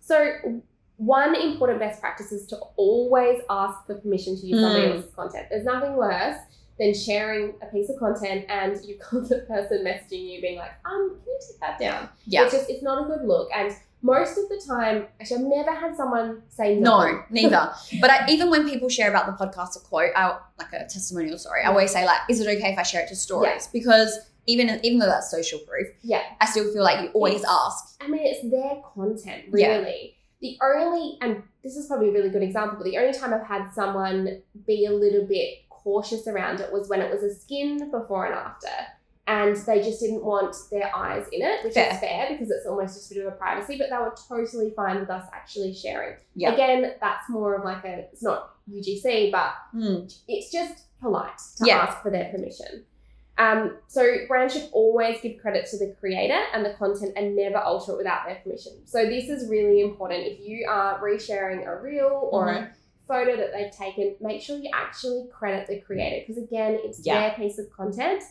So, 0.00 0.32
one 0.96 1.34
important 1.34 1.80
best 1.80 2.00
practice 2.00 2.30
is 2.30 2.46
to 2.48 2.56
always 2.76 3.40
ask 3.48 3.86
for 3.86 3.94
permission 3.96 4.36
to 4.36 4.46
use 4.46 4.60
somebody 4.60 4.86
Mm. 4.86 4.96
else's 4.96 5.14
content. 5.14 5.46
There's 5.50 5.64
nothing 5.64 5.96
worse 5.96 6.36
than 6.80 6.94
sharing 6.94 7.52
a 7.62 7.66
piece 7.66 7.90
of 7.90 7.96
content 7.98 8.46
and 8.48 8.80
you've 8.84 8.98
got 8.98 9.28
the 9.28 9.40
person 9.46 9.84
messaging 9.84 10.26
you 10.32 10.40
being 10.40 10.58
like, 10.58 10.72
um, 10.86 11.10
can 11.10 11.26
you 11.26 11.38
take 11.46 11.60
that 11.60 11.78
down? 11.78 12.08
Yeah. 12.24 12.44
It's 12.44 12.54
just, 12.54 12.70
it's 12.70 12.82
not 12.82 13.04
a 13.04 13.06
good 13.06 13.24
look. 13.28 13.48
And 13.54 13.72
most 14.02 14.38
of 14.38 14.48
the 14.48 14.60
time, 14.66 15.06
actually, 15.20 15.36
I've 15.44 15.66
never 15.66 15.74
had 15.74 15.94
someone 15.94 16.40
say 16.48 16.76
no. 16.76 17.02
No, 17.06 17.22
neither. 17.28 17.70
But 18.00 18.10
I, 18.10 18.26
even 18.30 18.48
when 18.48 18.66
people 18.66 18.88
share 18.88 19.10
about 19.10 19.26
the 19.26 19.44
podcast 19.46 19.76
a 19.76 19.80
quote, 19.80 20.10
I, 20.16 20.38
like 20.58 20.72
a 20.72 20.78
testimonial, 20.88 21.36
sorry, 21.36 21.62
I 21.64 21.68
always 21.68 21.90
say 21.92 22.06
like, 22.06 22.20
"Is 22.30 22.40
it 22.40 22.48
okay 22.48 22.72
if 22.72 22.78
I 22.78 22.82
share 22.82 23.02
it 23.02 23.08
to 23.08 23.14
stories?" 23.16 23.66
Because 23.70 24.18
even 24.46 24.80
even 24.82 25.00
though 25.00 25.06
that's 25.06 25.30
social 25.30 25.58
proof, 25.58 25.88
Yeah. 26.00 26.22
I 26.40 26.46
still 26.46 26.72
feel 26.72 26.82
like 26.82 27.02
you 27.02 27.08
always 27.12 27.40
It's- 27.42 27.50
ask. 27.50 27.96
I 28.00 28.08
mean, 28.08 28.22
it's 28.24 28.50
their 28.50 28.80
content, 28.94 29.44
Yeah. 29.52 29.76
really. 29.76 30.16
The 30.40 30.56
only, 30.62 31.18
and 31.20 31.42
this 31.62 31.76
is 31.76 31.86
probably 31.86 32.08
a 32.08 32.12
really 32.12 32.30
good 32.30 32.42
example, 32.42 32.78
but 32.78 32.84
the 32.84 32.96
only 32.96 33.12
time 33.12 33.34
I've 33.34 33.46
had 33.46 33.70
someone 33.74 34.40
be 34.66 34.86
a 34.86 34.90
little 34.92 35.26
bit 35.26 35.58
cautious 35.82 36.26
around 36.26 36.60
it 36.60 36.72
was 36.72 36.88
when 36.88 37.00
it 37.00 37.12
was 37.12 37.22
a 37.22 37.34
skin 37.34 37.90
before 37.90 38.26
and 38.26 38.34
after. 38.34 38.68
And 39.26 39.54
they 39.56 39.80
just 39.80 40.00
didn't 40.00 40.24
want 40.24 40.56
their 40.72 40.90
eyes 40.96 41.26
in 41.32 41.40
it, 41.42 41.62
which 41.64 41.74
Fair. 41.74 41.92
is 41.92 42.00
fair 42.00 42.26
because 42.30 42.50
it's 42.50 42.66
almost 42.66 42.94
just 42.96 43.12
a 43.12 43.14
bit 43.14 43.26
of 43.26 43.32
a 43.32 43.36
privacy, 43.36 43.78
but 43.78 43.88
they 43.88 43.96
were 43.96 44.14
totally 44.28 44.72
fine 44.74 44.98
with 44.98 45.10
us 45.10 45.24
actually 45.32 45.72
sharing. 45.72 46.16
Yeah. 46.34 46.52
Again, 46.52 46.94
that's 47.00 47.28
more 47.28 47.54
of 47.54 47.64
like 47.64 47.84
a, 47.84 48.08
it's 48.12 48.22
not 48.24 48.56
UGC, 48.68 49.30
but 49.30 49.52
Hmm. 49.72 50.06
it's 50.26 50.50
just 50.50 50.84
polite 51.00 51.38
to 51.58 51.66
Yeah. 51.66 51.78
ask 51.78 52.02
for 52.02 52.10
their 52.10 52.30
permission. 52.32 52.84
Um, 53.38 53.78
so 53.86 54.26
brands 54.28 54.52
should 54.52 54.68
always 54.72 55.20
give 55.22 55.38
credit 55.40 55.64
to 55.70 55.78
the 55.78 55.94
creator 55.98 56.38
and 56.52 56.64
the 56.64 56.74
content 56.74 57.12
and 57.16 57.34
never 57.36 57.56
alter 57.58 57.92
it 57.92 57.96
without 57.98 58.26
their 58.26 58.34
permission. 58.42 58.72
So 58.84 59.06
this 59.06 59.28
is 59.30 59.48
really 59.48 59.80
important. 59.80 60.26
If 60.26 60.40
you 60.40 60.66
are 60.68 61.00
resharing 61.00 61.66
a 61.66 61.80
reel 61.80 62.28
or 62.32 62.46
Mm-hmm. 62.48 62.64
a 62.64 62.70
photo 63.10 63.36
that 63.36 63.50
they've 63.52 63.72
taken, 63.84 64.14
make 64.20 64.40
sure 64.40 64.56
you 64.56 64.70
actually 64.72 65.22
credit 65.38 65.66
the 65.66 65.80
creator 65.80 66.18
because 66.26 66.40
again, 66.42 66.78
it's 66.84 67.00
Yeah. 67.04 67.20
their 67.20 67.30
piece 67.40 67.58
of 67.58 67.66
content. 67.80 68.22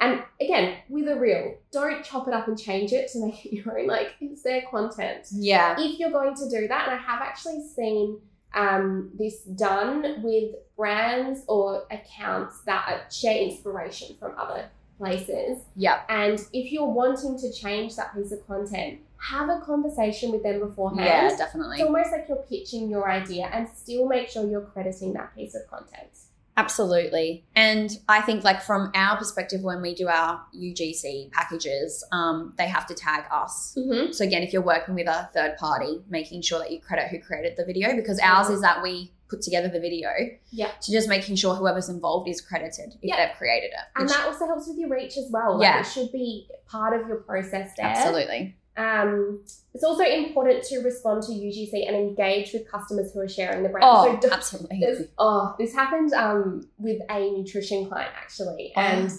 And 0.00 0.22
again, 0.40 0.78
with 0.88 1.06
a 1.08 1.16
reel, 1.24 1.54
don't 1.70 2.04
chop 2.04 2.26
it 2.26 2.34
up 2.34 2.48
and 2.48 2.58
change 2.58 2.92
it 2.92 3.04
to 3.12 3.24
make 3.24 3.46
it 3.46 3.52
your 3.58 3.78
own. 3.78 3.86
Like 3.86 4.10
it's 4.20 4.42
their 4.42 4.62
content 4.70 5.26
Yeah. 5.32 5.76
if 5.78 5.98
you're 5.98 6.10
going 6.10 6.34
to 6.34 6.46
do 6.50 6.66
that, 6.68 6.88
and 6.88 6.98
I 6.98 7.02
have 7.10 7.22
actually 7.22 7.62
seen 7.76 8.18
um, 8.56 9.10
this 9.18 9.42
done 9.42 10.22
with 10.22 10.54
brands 10.76 11.40
or 11.48 11.86
accounts 11.90 12.60
that 12.66 13.12
share 13.12 13.36
inspiration 13.36 14.16
from 14.20 14.32
other 14.38 14.68
places. 14.98 15.58
Yeah. 15.74 16.02
And 16.08 16.38
if 16.52 16.70
you're 16.72 16.86
wanting 17.02 17.36
to 17.40 17.52
change 17.52 17.96
that 17.96 18.14
piece 18.14 18.30
of 18.32 18.46
content, 18.46 19.00
have 19.30 19.48
a 19.48 19.60
conversation 19.64 20.30
with 20.32 20.42
them 20.42 20.60
beforehand. 20.60 21.04
Yeah, 21.04 21.36
definitely. 21.36 21.76
It's 21.76 21.84
almost 21.86 22.12
like 22.12 22.26
you're 22.28 22.44
pitching 22.48 22.90
your 22.90 23.10
idea 23.10 23.46
and 23.52 23.68
still 23.68 24.06
make 24.06 24.28
sure 24.28 24.46
you're 24.48 24.60
crediting 24.66 25.12
that 25.14 25.34
piece 25.34 25.54
of 25.54 25.66
content. 25.68 26.10
Absolutely. 26.56 27.44
And 27.56 27.90
I 28.08 28.20
think 28.20 28.44
like 28.44 28.62
from 28.62 28.92
our 28.94 29.16
perspective 29.16 29.62
when 29.62 29.82
we 29.82 29.94
do 29.94 30.06
our 30.08 30.40
UGC 30.56 31.32
packages, 31.32 32.04
um, 32.12 32.52
they 32.56 32.68
have 32.68 32.86
to 32.86 32.94
tag 32.94 33.24
us. 33.32 33.74
Mm-hmm. 33.76 34.12
So 34.12 34.24
again, 34.24 34.42
if 34.42 34.52
you're 34.52 34.62
working 34.62 34.94
with 34.94 35.08
a 35.08 35.28
third 35.34 35.56
party, 35.56 36.02
making 36.08 36.42
sure 36.42 36.60
that 36.60 36.70
you 36.70 36.80
credit 36.80 37.08
who 37.08 37.18
created 37.18 37.54
the 37.56 37.64
video 37.64 37.96
because 37.96 38.20
ours 38.20 38.50
is 38.50 38.60
that 38.60 38.82
we 38.82 39.10
put 39.28 39.42
together 39.42 39.68
the 39.68 39.80
video. 39.80 40.10
Yeah. 40.50 40.70
So 40.80 40.92
just 40.92 41.08
making 41.08 41.36
sure 41.36 41.54
whoever's 41.56 41.88
involved 41.88 42.28
is 42.28 42.40
credited 42.40 42.94
if 43.02 43.08
Yeah. 43.08 43.26
they've 43.26 43.36
created 43.36 43.70
it. 43.72 43.80
And 43.96 44.08
that 44.08 44.26
also 44.26 44.46
helps 44.46 44.68
with 44.68 44.78
your 44.78 44.90
reach 44.90 45.16
as 45.16 45.28
well. 45.32 45.58
Like 45.58 45.62
Yeah. 45.64 45.80
it 45.80 45.86
should 45.86 46.12
be 46.12 46.48
part 46.68 46.98
of 47.00 47.08
your 47.08 47.16
process 47.18 47.72
there. 47.76 47.86
absolutely. 47.86 48.54
Um, 48.76 49.40
it's 49.72 49.84
also 49.84 50.04
important 50.04 50.64
to 50.64 50.78
respond 50.78 51.22
to 51.24 51.32
UGC 51.32 51.86
and 51.86 51.96
engage 51.96 52.52
with 52.52 52.70
customers 52.70 53.12
who 53.12 53.20
are 53.20 53.28
sharing 53.28 53.62
the 53.62 53.68
brand. 53.68 53.84
Oh, 53.88 54.18
so 54.20 54.30
absolutely. 54.30 54.80
there's- 54.80 55.04
oh, 55.18 55.54
this 55.58 55.72
happened 55.74 56.12
um, 56.12 56.68
with 56.78 57.00
a 57.10 57.30
nutrition 57.30 57.86
client 57.86 58.10
actually, 58.16 58.72
Oh. 58.76 58.80
and 58.80 59.10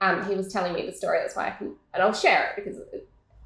um, 0.00 0.28
he 0.28 0.34
was 0.34 0.52
telling 0.52 0.72
me 0.72 0.84
the 0.86 0.92
story. 0.92 1.18
That's 1.20 1.36
why 1.36 1.48
I 1.48 1.50
can, 1.50 1.74
and 1.92 2.02
I'll 2.02 2.12
share 2.12 2.50
it 2.50 2.64
because 2.64 2.80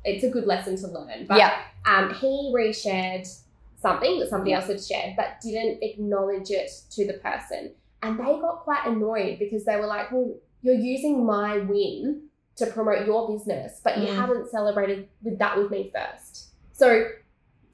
it's 0.04 0.24
a 0.24 0.30
good 0.30 0.46
lesson 0.46 0.76
to 0.78 0.86
learn. 0.88 1.26
But 1.26 1.38
yeah. 1.38 1.58
um, 1.86 2.14
he 2.14 2.50
reshared 2.54 3.28
something 3.80 4.18
that 4.20 4.28
somebody 4.30 4.54
else 4.54 4.66
had 4.66 4.82
shared, 4.82 5.14
but 5.16 5.40
didn't 5.42 5.82
acknowledge 5.82 6.50
it 6.50 6.70
to 6.92 7.06
the 7.06 7.14
person, 7.14 7.72
and 8.02 8.18
they 8.18 8.24
got 8.24 8.60
quite 8.60 8.86
annoyed 8.86 9.38
because 9.38 9.64
they 9.64 9.76
were 9.76 9.86
like, 9.86 10.10
"Well, 10.10 10.34
you're 10.62 10.74
using 10.74 11.24
my 11.26 11.58
win 11.58 12.22
to 12.58 12.66
promote 12.66 13.06
your 13.06 13.28
business, 13.28 13.80
but 13.82 13.98
you 13.98 14.06
Mm. 14.08 14.16
haven't 14.16 14.50
celebrated 14.50 15.08
with 15.22 15.38
that 15.38 15.56
with 15.56 15.70
me 15.70 15.92
first. 15.94 16.48
So, 16.72 16.88
make- 16.92 17.06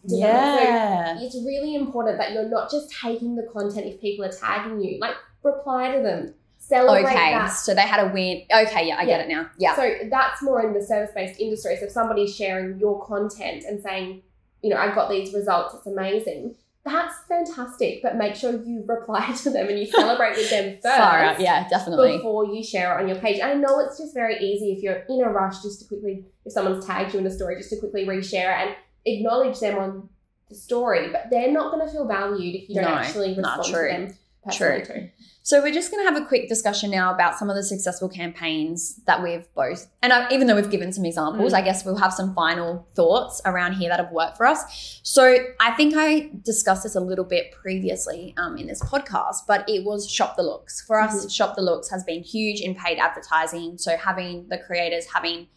so 0.07 0.16
Yeah. 0.16 1.18
it's 1.20 1.35
really 1.37 1.75
important 1.75 2.18
that 2.18 2.33
you're 2.33 2.49
not 2.49 2.70
just 2.70 2.90
taking 3.03 3.37
the 3.37 3.44
content 3.44 3.87
if 3.87 4.01
people 4.01 4.25
are 4.25 4.33
tagging 4.33 4.81
you. 4.81 4.99
Like 5.01 5.14
reply 5.42 5.92
to 5.97 6.03
them, 6.03 6.35
celebrate 6.59 7.05
Okay. 7.05 7.33
that. 7.33 7.49
So 7.49 7.75
they 7.75 7.83
had 7.83 8.01
a 8.07 8.12
win. 8.12 8.42
Okay. 8.55 8.87
Yeah. 8.88 8.97
I 8.99 9.05
get 9.07 9.20
it 9.20 9.29
now. 9.29 9.49
Yeah. 9.59 9.75
So 9.77 9.90
that's 10.11 10.42
more 10.42 10.62
in 10.66 10.73
the 10.75 10.83
service-based 10.83 11.40
industry. 11.40 11.77
So 11.77 11.85
if 11.87 11.90
somebody's 11.92 12.35
sharing 12.35 12.79
your 12.79 13.03
content 13.05 13.64
and 13.64 13.83
saying, 13.83 14.23
you 14.62 14.70
know, 14.70 14.77
I've 14.77 14.94
got 14.94 15.11
these 15.11 15.33
results, 15.35 15.75
it's 15.75 15.87
amazing. 15.87 16.55
That's 16.85 17.14
fantastic. 17.29 18.03
But 18.03 18.16
make 18.16 18.35
sure 18.35 18.53
you 18.53 18.85
reply 18.87 19.33
to 19.42 19.51
them 19.51 19.68
and 19.68 19.79
you 19.79 19.87
celebrate 19.87 20.37
with 20.37 20.51
them 20.51 20.79
first. 20.83 20.97
Far. 20.97 21.40
Yeah. 21.40 21.68
Definitely. 21.68 22.18
Before 22.18 22.44
you 22.44 22.62
share 22.62 22.97
it 22.99 23.03
on 23.03 23.09
your 23.09 23.18
page. 23.18 23.40
And 23.40 23.51
I 23.51 23.55
know 23.55 23.81
it's 23.81 23.99
just 23.99 24.14
very 24.14 24.38
easy 24.38 24.73
if 24.73 24.83
you're 24.83 25.05
in 25.09 25.23
a 25.23 25.29
rush 25.31 25.62
just 25.62 25.81
to 25.81 25.88
quickly, 25.88 26.27
if 26.44 26.53
someone's 26.53 26.85
tagged 26.85 27.14
you 27.14 27.20
in 27.20 27.27
a 27.27 27.31
story, 27.31 27.57
just 27.57 27.70
to 27.70 27.79
quickly 27.79 28.05
reshare 28.07 28.61
it 28.61 28.68
and 28.68 28.77
acknowledge 29.07 29.61
them 29.61 29.79
on 29.79 30.09
the 30.49 30.55
story. 30.55 31.11
But 31.11 31.29
they're 31.31 31.53
not 31.53 31.73
going 31.73 31.87
to 31.87 31.92
feel 31.92 32.07
valued 32.07 32.55
if 32.55 32.68
you 32.68 32.75
don't 32.75 32.85
No, 32.85 32.90
actually 32.97 33.35
respond 33.35 33.64
to 33.64 33.73
them 33.73 34.14
personally 34.44 34.85
True. 34.85 34.94
too. 34.94 35.11
So 35.46 35.61
we're 35.61 35.74
just 35.74 35.90
going 35.90 36.02
to 36.02 36.11
have 36.11 36.22
a 36.22 36.24
quick 36.26 36.48
discussion 36.48 36.90
now 36.90 37.12
about 37.12 37.38
some 37.38 37.50
of 37.50 37.57
the 37.57 37.62
successful 37.62 38.09
campaigns 38.09 38.98
that 39.07 39.22
we've 39.22 39.46
both, 39.54 39.87
and 40.02 40.11
uh, 40.11 40.26
even 40.30 40.46
though 40.46 40.57
we've 40.57 40.70
given 40.70 40.90
some 40.90 41.04
examples, 41.04 41.52
Mm. 41.52 41.57
I 41.57 41.61
guess 41.61 41.85
we'll 41.85 41.98
have 41.98 42.14
some 42.14 42.35
final 42.35 42.87
thoughts 42.94 43.42
around 43.44 43.74
here 43.74 43.90
that 43.90 44.00
have 44.00 44.11
worked 44.11 44.38
for 44.38 44.46
us. 44.46 45.00
So 45.02 45.37
I 45.61 45.72
think 45.72 45.92
I 45.96 46.30
discussed 46.42 46.85
this 46.85 46.94
a 46.94 47.00
little 47.00 47.26
bit 47.26 47.52
previously 47.52 48.35
um, 48.38 48.57
in 48.57 48.66
this 48.68 48.83
podcast, 48.83 49.40
but 49.46 49.68
it 49.68 49.85
was 49.85 50.11
shop 50.11 50.37
the 50.37 50.42
looks. 50.42 50.80
For 50.80 50.98
us, 50.98 51.30
shop 51.30 51.57
the 51.57 51.62
looks 51.62 51.90
has 51.90 52.04
been 52.04 52.22
huge 52.22 52.62
in 52.62 52.74
paid 52.74 52.98
advertising. 52.98 53.76
So 53.76 53.98
having 53.98 54.48
the 54.48 54.57
creators 54.57 55.04
having 55.12 55.48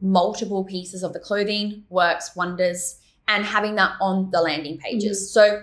multiple 0.00 0.64
pieces 0.64 1.04
of 1.04 1.12
the 1.12 1.20
clothing 1.20 1.84
works 1.90 2.34
wonders, 2.34 2.98
and 3.28 3.44
having 3.44 3.76
that 3.76 3.92
on 4.00 4.30
the 4.30 4.40
landing 4.40 4.78
pages. 4.78 5.30
So 5.32 5.62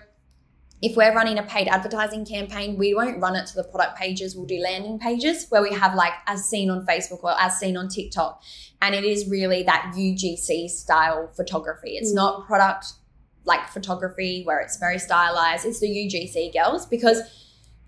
if 0.86 0.95
we're 0.95 1.13
running 1.15 1.39
a 1.39 1.43
paid 1.43 1.67
advertising 1.67 2.24
campaign, 2.26 2.78
we 2.78 2.93
won't 2.93 3.19
run 3.19 3.36
it 3.36 3.48
to 3.48 3.56
the 3.56 3.63
product 3.63 3.98
pages. 3.98 4.36
We'll 4.36 4.45
do 4.45 4.60
landing 4.60 5.00
pages 5.00 5.48
where 5.50 5.63
we 5.63 5.74
have 5.74 5.95
like 5.95 6.13
as 6.28 6.45
seen 6.45 6.69
on 6.69 6.86
Facebook 6.86 7.24
or 7.24 7.34
as 7.41 7.58
seen 7.58 7.76
on 7.76 7.88
TikTok. 7.89 8.39
And 8.84 8.93
it 8.93 9.04
is 9.04 9.28
really 9.28 9.63
that 9.63 9.93
UGC 9.95 10.69
style 10.69 11.32
photography. 11.36 11.98
It's 11.98 12.12
Mm. 12.12 12.15
not 12.21 12.45
product 12.45 12.86
like 13.45 13.67
photography 13.69 14.43
where 14.43 14.60
it's 14.60 14.78
very 14.78 15.00
stylized. 15.00 15.65
It's 15.65 15.80
the 15.80 15.89
UGC 15.89 16.52
girls 16.54 16.86
because 16.86 17.19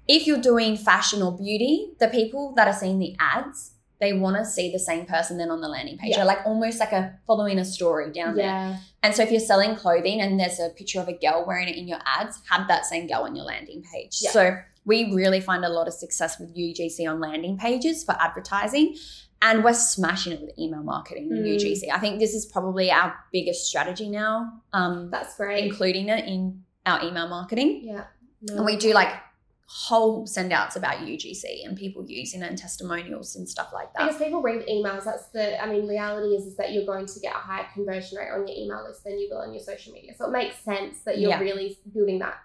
if 0.07 0.25
you're 0.25 0.41
doing 0.41 0.75
fashion 0.75 1.21
or 1.21 1.37
beauty, 1.37 1.93
the 1.99 2.07
people 2.07 2.53
that 2.55 2.67
are 2.67 2.73
seeing 2.73 2.97
the 2.97 3.15
ads, 3.19 3.73
they 3.99 4.13
want 4.13 4.37
to 4.37 4.45
see 4.45 4.71
the 4.71 4.79
same 4.79 5.05
person 5.05 5.37
then 5.37 5.49
on 5.49 5.59
the 5.61 5.67
landing 5.67 5.97
page. 5.97 6.11
Yeah. 6.15 6.23
Like 6.23 6.39
almost 6.45 6.79
like 6.79 6.91
a 6.91 7.17
following 7.25 7.57
a 7.59 7.65
story 7.65 8.11
down 8.11 8.35
there. 8.35 8.45
Yeah. 8.45 8.77
And 9.03 9.15
so 9.15 9.23
if 9.23 9.31
you're 9.31 9.39
selling 9.39 9.75
clothing 9.75 10.21
and 10.21 10.39
there's 10.39 10.59
a 10.59 10.69
picture 10.69 10.99
of 10.99 11.07
a 11.07 11.13
girl 11.13 11.45
wearing 11.47 11.67
it 11.67 11.75
in 11.77 11.87
your 11.87 11.99
ads, 12.05 12.39
have 12.49 12.67
that 12.67 12.85
same 12.85 13.07
girl 13.07 13.21
on 13.23 13.35
your 13.35 13.45
landing 13.45 13.83
page. 13.91 14.19
Yeah. 14.21 14.31
So 14.31 14.57
we 14.85 15.13
really 15.13 15.41
find 15.41 15.65
a 15.65 15.69
lot 15.69 15.87
of 15.87 15.93
success 15.93 16.39
with 16.39 16.55
UGC 16.55 17.09
on 17.09 17.19
landing 17.19 17.57
pages 17.57 18.03
for 18.03 18.15
advertising. 18.19 18.95
And 19.41 19.63
we're 19.63 19.73
smashing 19.73 20.33
it 20.33 20.41
with 20.41 20.57
email 20.57 20.81
marketing 20.83 21.29
and 21.31 21.45
Mm. 21.45 21.55
UGC. 21.59 21.91
I 21.91 21.99
think 21.99 22.19
this 22.19 22.33
is 22.33 22.45
probably 22.45 22.89
our 22.91 23.13
biggest 23.31 23.67
strategy 23.67 24.09
now, 24.09 24.51
um, 24.73 25.09
That's 25.11 25.35
great. 25.37 25.63
including 25.63 26.09
it 26.09 26.25
in 26.25 26.63
our 26.85 27.03
email 27.03 27.27
marketing. 27.27 27.81
yeah. 27.83 28.05
No. 28.41 28.57
And 28.57 28.65
we 28.65 28.75
do 28.77 28.93
like 28.93 29.13
whole 29.69 30.25
send 30.25 30.53
outs 30.53 30.77
about 30.77 30.99
UGC 30.99 31.65
and 31.65 31.77
people 31.77 32.05
using 32.07 32.41
it 32.41 32.49
and 32.49 32.57
testimonials 32.57 33.35
and 33.35 33.47
stuff 33.47 33.71
like 33.73 33.93
that. 33.93 34.07
Because 34.07 34.21
people 34.21 34.41
read 34.41 34.65
emails, 34.67 35.03
that's 35.03 35.27
the. 35.27 35.61
I 35.61 35.67
mean, 35.69 35.87
reality 35.87 36.29
is, 36.35 36.45
is 36.45 36.55
that 36.55 36.71
you're 36.71 36.85
going 36.85 37.05
to 37.05 37.19
get 37.19 37.35
a 37.35 37.39
higher 37.39 37.67
conversion 37.73 38.17
rate 38.17 38.31
on 38.31 38.47
your 38.47 38.57
email 38.57 38.85
list 38.87 39.03
than 39.03 39.19
you 39.19 39.27
will 39.29 39.39
on 39.39 39.53
your 39.53 39.61
social 39.61 39.93
media. 39.93 40.13
So 40.17 40.27
it 40.27 40.31
makes 40.31 40.57
sense 40.63 41.01
that 41.05 41.19
you're 41.19 41.31
Yeah. 41.31 41.39
really 41.41 41.77
building 41.93 42.19
that 42.19 42.35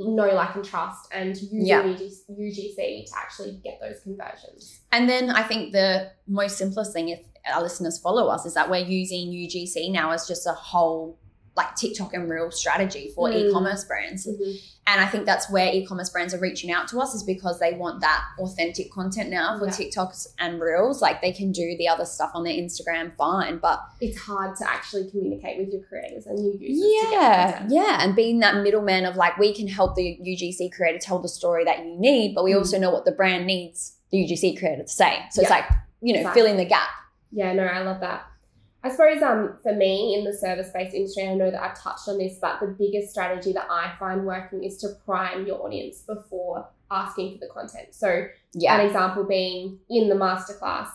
know, 0.00 0.32
like, 0.32 0.54
and 0.54 0.64
trust, 0.64 1.08
and 1.12 1.30
using 1.36 1.66
Yeah. 1.66 1.82
UGC, 1.82 2.30
UGC 2.30 3.04
to 3.06 3.12
actually 3.16 3.60
get 3.64 3.80
those 3.80 3.98
conversions. 4.00 4.80
And 4.92 5.08
then 5.08 5.28
I 5.30 5.42
think 5.42 5.72
the 5.72 6.12
most 6.28 6.56
simplest 6.56 6.92
thing, 6.92 7.08
if 7.08 7.20
our 7.52 7.60
listeners 7.60 7.98
follow 7.98 8.28
us, 8.28 8.46
is 8.46 8.54
that 8.54 8.70
we're 8.70 8.86
using 8.86 9.32
UGC 9.32 9.90
now 9.90 10.12
as 10.12 10.28
just 10.28 10.46
a 10.46 10.52
whole 10.52 11.18
like 11.58 11.76
TikTok 11.76 12.14
and 12.14 12.30
reel 12.30 12.50
strategy 12.50 13.12
for 13.14 13.28
Mm. 13.28 13.36
e-commerce 13.50 13.84
brands. 13.84 14.26
And 14.26 15.00
I 15.02 15.06
think 15.06 15.26
that's 15.26 15.50
where 15.50 15.70
e-commerce 15.70 16.08
brands 16.08 16.32
are 16.32 16.38
reaching 16.40 16.70
out 16.70 16.88
to 16.88 16.98
us 17.00 17.14
is 17.14 17.22
because 17.22 17.58
they 17.58 17.74
want 17.74 18.00
that 18.00 18.22
authentic 18.38 18.90
content 18.90 19.28
now 19.28 19.58
for 19.58 19.66
Yeah. 19.66 19.72
TikToks 19.72 20.28
and 20.38 20.58
reels. 20.60 21.02
Like 21.02 21.20
they 21.20 21.32
can 21.32 21.52
do 21.52 21.76
the 21.76 21.88
other 21.88 22.06
stuff 22.06 22.30
on 22.32 22.42
their 22.44 22.54
Instagram 22.54 23.14
fine, 23.18 23.58
but 23.58 23.80
It's 24.00 24.16
hard 24.18 24.56
to 24.56 24.70
actually 24.70 25.10
communicate 25.10 25.58
with 25.58 25.70
your 25.74 25.82
creators 25.82 26.24
and 26.26 26.38
your 26.42 26.54
users. 26.54 26.90
yeah, 27.12 27.66
yeah, 27.68 27.98
and 28.02 28.16
being 28.16 28.38
that 28.40 28.56
middleman 28.62 29.04
of 29.04 29.16
like 29.16 29.36
we 29.36 29.52
can 29.54 29.68
help 29.68 29.94
the 29.96 30.18
UGC 30.22 30.70
creator 30.70 30.98
tell 30.98 31.18
the 31.18 31.28
story 31.28 31.64
that 31.64 31.80
you 31.84 31.94
need, 31.98 32.34
but 32.34 32.42
we 32.44 32.52
Mm. 32.52 32.58
also 32.58 32.78
know 32.78 32.90
what 32.90 33.04
the 33.04 33.12
brand 33.12 33.46
needs 33.46 33.96
the 34.10 34.16
UGC 34.24 34.56
creator 34.58 34.82
to 34.84 34.88
say. 34.88 35.18
So 35.32 35.42
it's 35.42 35.50
like 35.50 35.64
you 36.00 36.12
know 36.14 36.20
Exactly. 36.20 36.40
filling 36.40 36.56
the 36.56 36.64
gap. 36.64 36.88
Yeah, 37.30 37.52
no, 37.52 37.64
I 37.64 37.80
love 37.82 38.00
that. 38.00 38.22
I 38.88 38.90
suppose 38.90 39.22
um 39.22 39.58
for 39.62 39.74
me 39.74 40.14
in 40.16 40.24
the 40.24 40.32
service 40.32 40.70
based 40.72 40.94
industry, 40.94 41.28
I 41.28 41.34
know 41.34 41.50
that 41.50 41.62
I've 41.62 41.78
touched 41.78 42.08
on 42.08 42.16
this, 42.18 42.38
but 42.40 42.58
the 42.60 42.68
biggest 42.68 43.10
strategy 43.10 43.52
that 43.52 43.66
I 43.70 43.92
find 43.98 44.24
working 44.24 44.64
is 44.64 44.78
to 44.78 44.88
prime 45.04 45.46
your 45.46 45.62
audience 45.62 46.02
before 46.02 46.66
asking 46.90 47.34
for 47.34 47.40
the 47.40 47.52
content. 47.52 47.88
So 47.94 48.26
Yeah, 48.54 48.80
an 48.80 48.86
example 48.86 49.24
being 49.24 49.78
in 49.90 50.08
the 50.08 50.14
masterclass, 50.14 50.88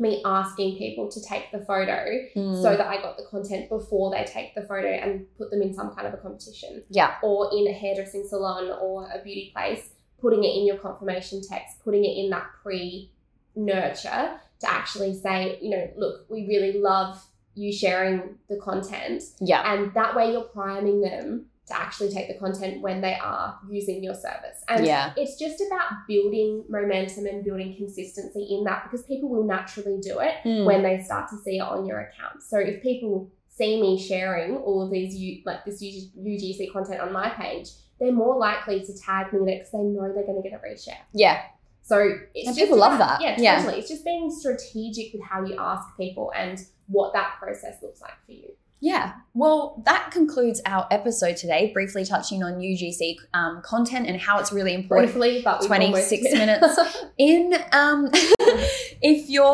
me 0.00 0.22
asking 0.24 0.76
people 0.76 1.08
to 1.08 1.22
take 1.22 1.52
the 1.52 1.60
photo 1.60 2.04
Mm. 2.34 2.60
so 2.60 2.76
that 2.76 2.88
I 2.88 3.00
got 3.00 3.16
the 3.16 3.26
content 3.30 3.68
before 3.68 4.10
they 4.10 4.24
take 4.24 4.56
the 4.56 4.62
photo 4.62 4.88
and 4.88 5.26
put 5.38 5.52
them 5.52 5.62
in 5.62 5.72
some 5.72 5.94
kind 5.94 6.08
of 6.08 6.14
a 6.14 6.16
competition. 6.16 6.82
Yeah. 6.90 7.14
Or 7.22 7.50
in 7.52 7.68
a 7.68 7.72
hairdressing 7.72 8.26
salon 8.26 8.76
or 8.80 9.08
a 9.12 9.22
beauty 9.22 9.52
place, 9.54 9.90
putting 10.20 10.42
it 10.42 10.56
in 10.56 10.66
your 10.66 10.78
confirmation 10.78 11.42
text, 11.48 11.78
putting 11.84 12.04
it 12.04 12.16
in 12.24 12.30
that 12.30 12.46
pre 12.60 13.12
nurture 13.54 14.40
to 14.64 14.70
actually 14.70 15.14
say, 15.14 15.58
you 15.60 15.70
know, 15.70 15.90
look, 15.96 16.26
we 16.30 16.46
really 16.46 16.80
love 16.80 17.22
you 17.54 17.72
sharing 17.72 18.36
the 18.48 18.56
content. 18.56 19.22
yeah, 19.40 19.72
And 19.72 19.92
that 19.94 20.16
way 20.16 20.32
you're 20.32 20.42
priming 20.42 21.00
them 21.00 21.46
to 21.66 21.74
actually 21.76 22.10
take 22.10 22.28
the 22.28 22.34
content 22.34 22.82
when 22.82 23.00
they 23.00 23.14
are 23.14 23.58
using 23.70 24.02
your 24.02 24.14
service. 24.14 24.58
And 24.68 24.84
yeah, 24.84 25.12
it's 25.16 25.38
just 25.38 25.62
about 25.66 25.88
building 26.08 26.64
momentum 26.68 27.24
and 27.26 27.42
building 27.44 27.74
consistency 27.76 28.48
in 28.50 28.64
that 28.64 28.84
because 28.84 29.06
people 29.06 29.28
will 29.30 29.44
naturally 29.44 29.98
do 30.02 30.18
it 30.18 30.34
Mm. 30.44 30.66
when 30.66 30.82
they 30.82 31.00
start 31.02 31.30
to 31.30 31.36
see 31.38 31.56
it 31.58 31.60
on 31.62 31.86
your 31.86 32.00
account. 32.00 32.42
So 32.42 32.58
if 32.58 32.82
people 32.82 33.30
see 33.48 33.80
me 33.80 33.98
sharing 33.98 34.56
all 34.56 34.82
of 34.82 34.90
these 34.90 35.14
U, 35.14 35.42
like 35.46 35.64
this 35.64 35.82
UGC 35.82 36.70
content 36.72 37.00
on 37.00 37.12
my 37.12 37.30
page, 37.30 37.68
they're 38.00 38.12
more 38.12 38.36
likely 38.36 38.84
to 38.84 38.92
tag 38.98 39.32
me 39.32 39.38
in 39.42 39.48
it 39.48 39.58
because 39.60 39.70
they 39.72 39.78
know 39.78 40.12
they're 40.12 40.26
going 40.26 40.42
to 40.42 40.46
get 40.48 40.58
a 40.58 40.62
reshare. 40.62 40.98
yeah, 41.12 41.42
So 41.86 41.98
it's 42.34 42.48
And 42.48 42.56
just 42.56 42.58
people 42.58 42.78
love 42.78 42.98
that. 42.98 43.20
Yeah, 43.20 43.36
Yeah. 43.38 43.56
totally. 43.62 43.78
It's 43.80 43.88
just 43.88 44.04
being 44.04 44.30
strategic 44.30 45.12
with 45.12 45.22
how 45.22 45.44
you 45.44 45.56
ask 45.58 45.86
people 45.96 46.32
and 46.34 46.58
what 46.88 47.12
that 47.12 47.36
process 47.38 47.76
looks 47.82 48.00
like 48.00 48.12
for 48.26 48.32
you. 48.32 48.50
yeah. 48.80 49.12
Well, 49.32 49.82
that 49.86 50.10
concludes 50.10 50.60
our 50.66 50.86
episode 50.90 51.36
today. 51.38 51.70
Briefly 51.72 52.04
touching 52.04 52.42
on 52.42 52.54
UGC 52.60 53.16
um, 53.32 53.62
content 53.62 54.06
and 54.06 54.18
how 54.20 54.38
it's 54.38 54.52
really 54.52 54.74
important. 54.74 55.12
Briefly, 55.12 55.40
but 55.42 55.60
we've 55.60 55.66
26 55.68 56.22
minutes. 56.32 56.78
in 57.18 57.54
um 57.72 58.10
if 59.02 59.28
you're 59.28 59.44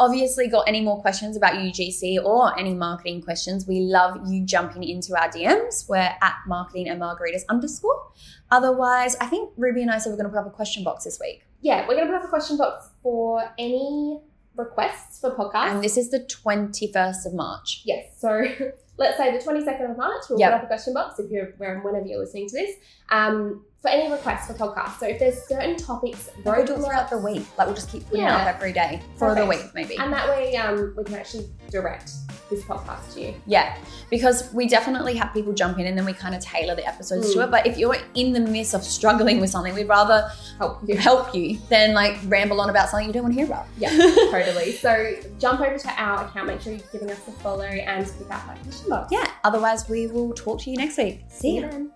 obviously 0.00 0.48
got 0.48 0.66
any 0.68 0.80
more 0.80 1.00
questions 1.00 1.36
about 1.36 1.54
UGC 1.54 2.24
or 2.24 2.56
any 2.58 2.74
marketing 2.74 3.22
questions, 3.22 3.66
we 3.66 3.80
love 3.80 4.18
you 4.28 4.44
jumping 4.44 4.82
into 4.84 5.16
our 5.20 5.28
DMs. 5.28 5.88
We're 5.88 5.96
at 5.98 6.34
marketing 6.46 6.88
and 6.88 7.00
margaritas 7.00 7.42
underscore. 7.48 8.10
Otherwise, 8.50 9.16
I 9.20 9.26
think 9.26 9.50
Ruby 9.56 9.82
and 9.82 9.90
I 9.90 9.98
said 9.98 10.10
we're 10.10 10.16
gonna 10.16 10.28
put 10.30 10.38
up 10.38 10.46
a 10.46 10.50
question 10.50 10.82
box 10.84 11.04
this 11.04 11.18
week. 11.20 11.45
Yeah, 11.66 11.78
we're 11.86 11.96
going 11.96 12.06
to 12.06 12.12
put 12.12 12.20
up 12.22 12.24
a 12.24 12.28
question 12.28 12.56
box 12.56 12.88
for 13.02 13.42
any 13.58 14.20
requests 14.56 15.18
for 15.20 15.30
podcasts. 15.34 15.72
And 15.72 15.82
this 15.84 15.96
is 15.96 16.10
the 16.10 16.20
21st 16.20 17.26
of 17.26 17.34
March. 17.34 17.82
Yes. 17.84 18.04
So 18.18 18.30
let's 18.98 19.16
say 19.18 19.36
the 19.36 19.42
22nd 19.44 19.90
of 19.90 19.96
March, 19.96 20.22
we'll 20.30 20.38
Yep. 20.38 20.50
put 20.52 20.56
up 20.58 20.64
a 20.64 20.66
question 20.68 20.94
box 20.94 21.18
if 21.18 21.30
you're 21.30 21.46
whenever 21.58 22.06
you're 22.06 22.20
listening 22.20 22.48
to 22.48 22.54
this. 22.54 22.70
Um, 23.10 23.64
for 23.86 23.92
any 23.92 24.10
requests 24.10 24.46
for 24.48 24.54
podcasts. 24.54 24.98
So 25.00 25.06
if 25.06 25.18
there's 25.18 25.42
certain 25.46 25.76
topics, 25.76 26.30
We'll 26.44 26.64
do 26.64 26.74
throughout 26.76 27.10
the 27.10 27.18
week. 27.18 27.46
Like 27.56 27.66
we'll 27.66 27.74
just 27.76 27.90
keep 27.90 28.04
putting 28.08 28.22
it 28.24 28.28
up 28.28 28.46
every 28.46 28.72
day 28.72 29.02
for 29.16 29.34
the 29.34 29.46
week, 29.46 29.62
maybe. 29.74 29.96
and 29.98 30.12
that 30.12 30.28
way 30.28 30.56
um, 30.56 30.94
we 30.96 31.04
can 31.04 31.14
actually 31.14 31.48
direct 31.70 32.10
this 32.50 32.62
podcast 32.62 33.14
to 33.14 33.20
you. 33.20 33.34
Yeah, 33.46 33.76
because 34.10 34.52
we 34.54 34.68
definitely 34.68 35.14
have 35.16 35.32
people 35.34 35.52
jump 35.52 35.78
in 35.80 35.86
and 35.86 35.98
then 35.98 36.04
we 36.04 36.12
kind 36.12 36.34
of 36.34 36.40
tailor 36.40 36.74
the 36.76 36.86
episodes 36.86 37.32
to 37.32 37.38
Mm. 37.40 37.44
it. 37.44 37.50
But 37.50 37.66
if 37.66 37.76
you're 37.76 37.96
in 38.14 38.32
the 38.32 38.40
midst 38.40 38.74
of 38.74 38.84
struggling 38.84 39.40
with 39.40 39.50
something, 39.50 39.74
we'd 39.74 39.88
rather 39.88 40.30
Help 40.58 40.88
you. 40.88 40.96
help 40.96 41.34
you 41.34 41.58
than 41.68 41.92
like 41.94 42.16
ramble 42.26 42.60
on 42.60 42.70
about 42.70 42.88
something 42.88 43.06
you 43.08 43.12
don't 43.12 43.24
want 43.24 43.34
to 43.34 43.40
hear 43.40 43.46
about. 43.52 43.66
Yeah, 43.78 43.90
totally. 44.30 44.72
So 44.72 45.16
jump 45.38 45.60
over 45.60 45.76
to 45.76 45.88
our 46.00 46.24
account, 46.26 46.46
make 46.46 46.60
sure 46.60 46.72
you're 46.72 46.82
giving 46.92 47.10
us 47.10 47.18
a 47.26 47.32
follow 47.32 47.64
and 47.64 48.06
look 48.20 48.30
out 48.30 48.46
that 48.46 48.62
question 48.62 48.88
box. 48.90 49.08
Yeah, 49.10 49.28
otherwise, 49.44 49.88
we 49.88 50.06
will 50.06 50.32
talk 50.34 50.60
to 50.62 50.70
you 50.70 50.76
next 50.76 50.98
week. 50.98 51.24
See 51.28 51.40
See 51.46 51.54
you 51.56 51.60
then. 51.62 51.90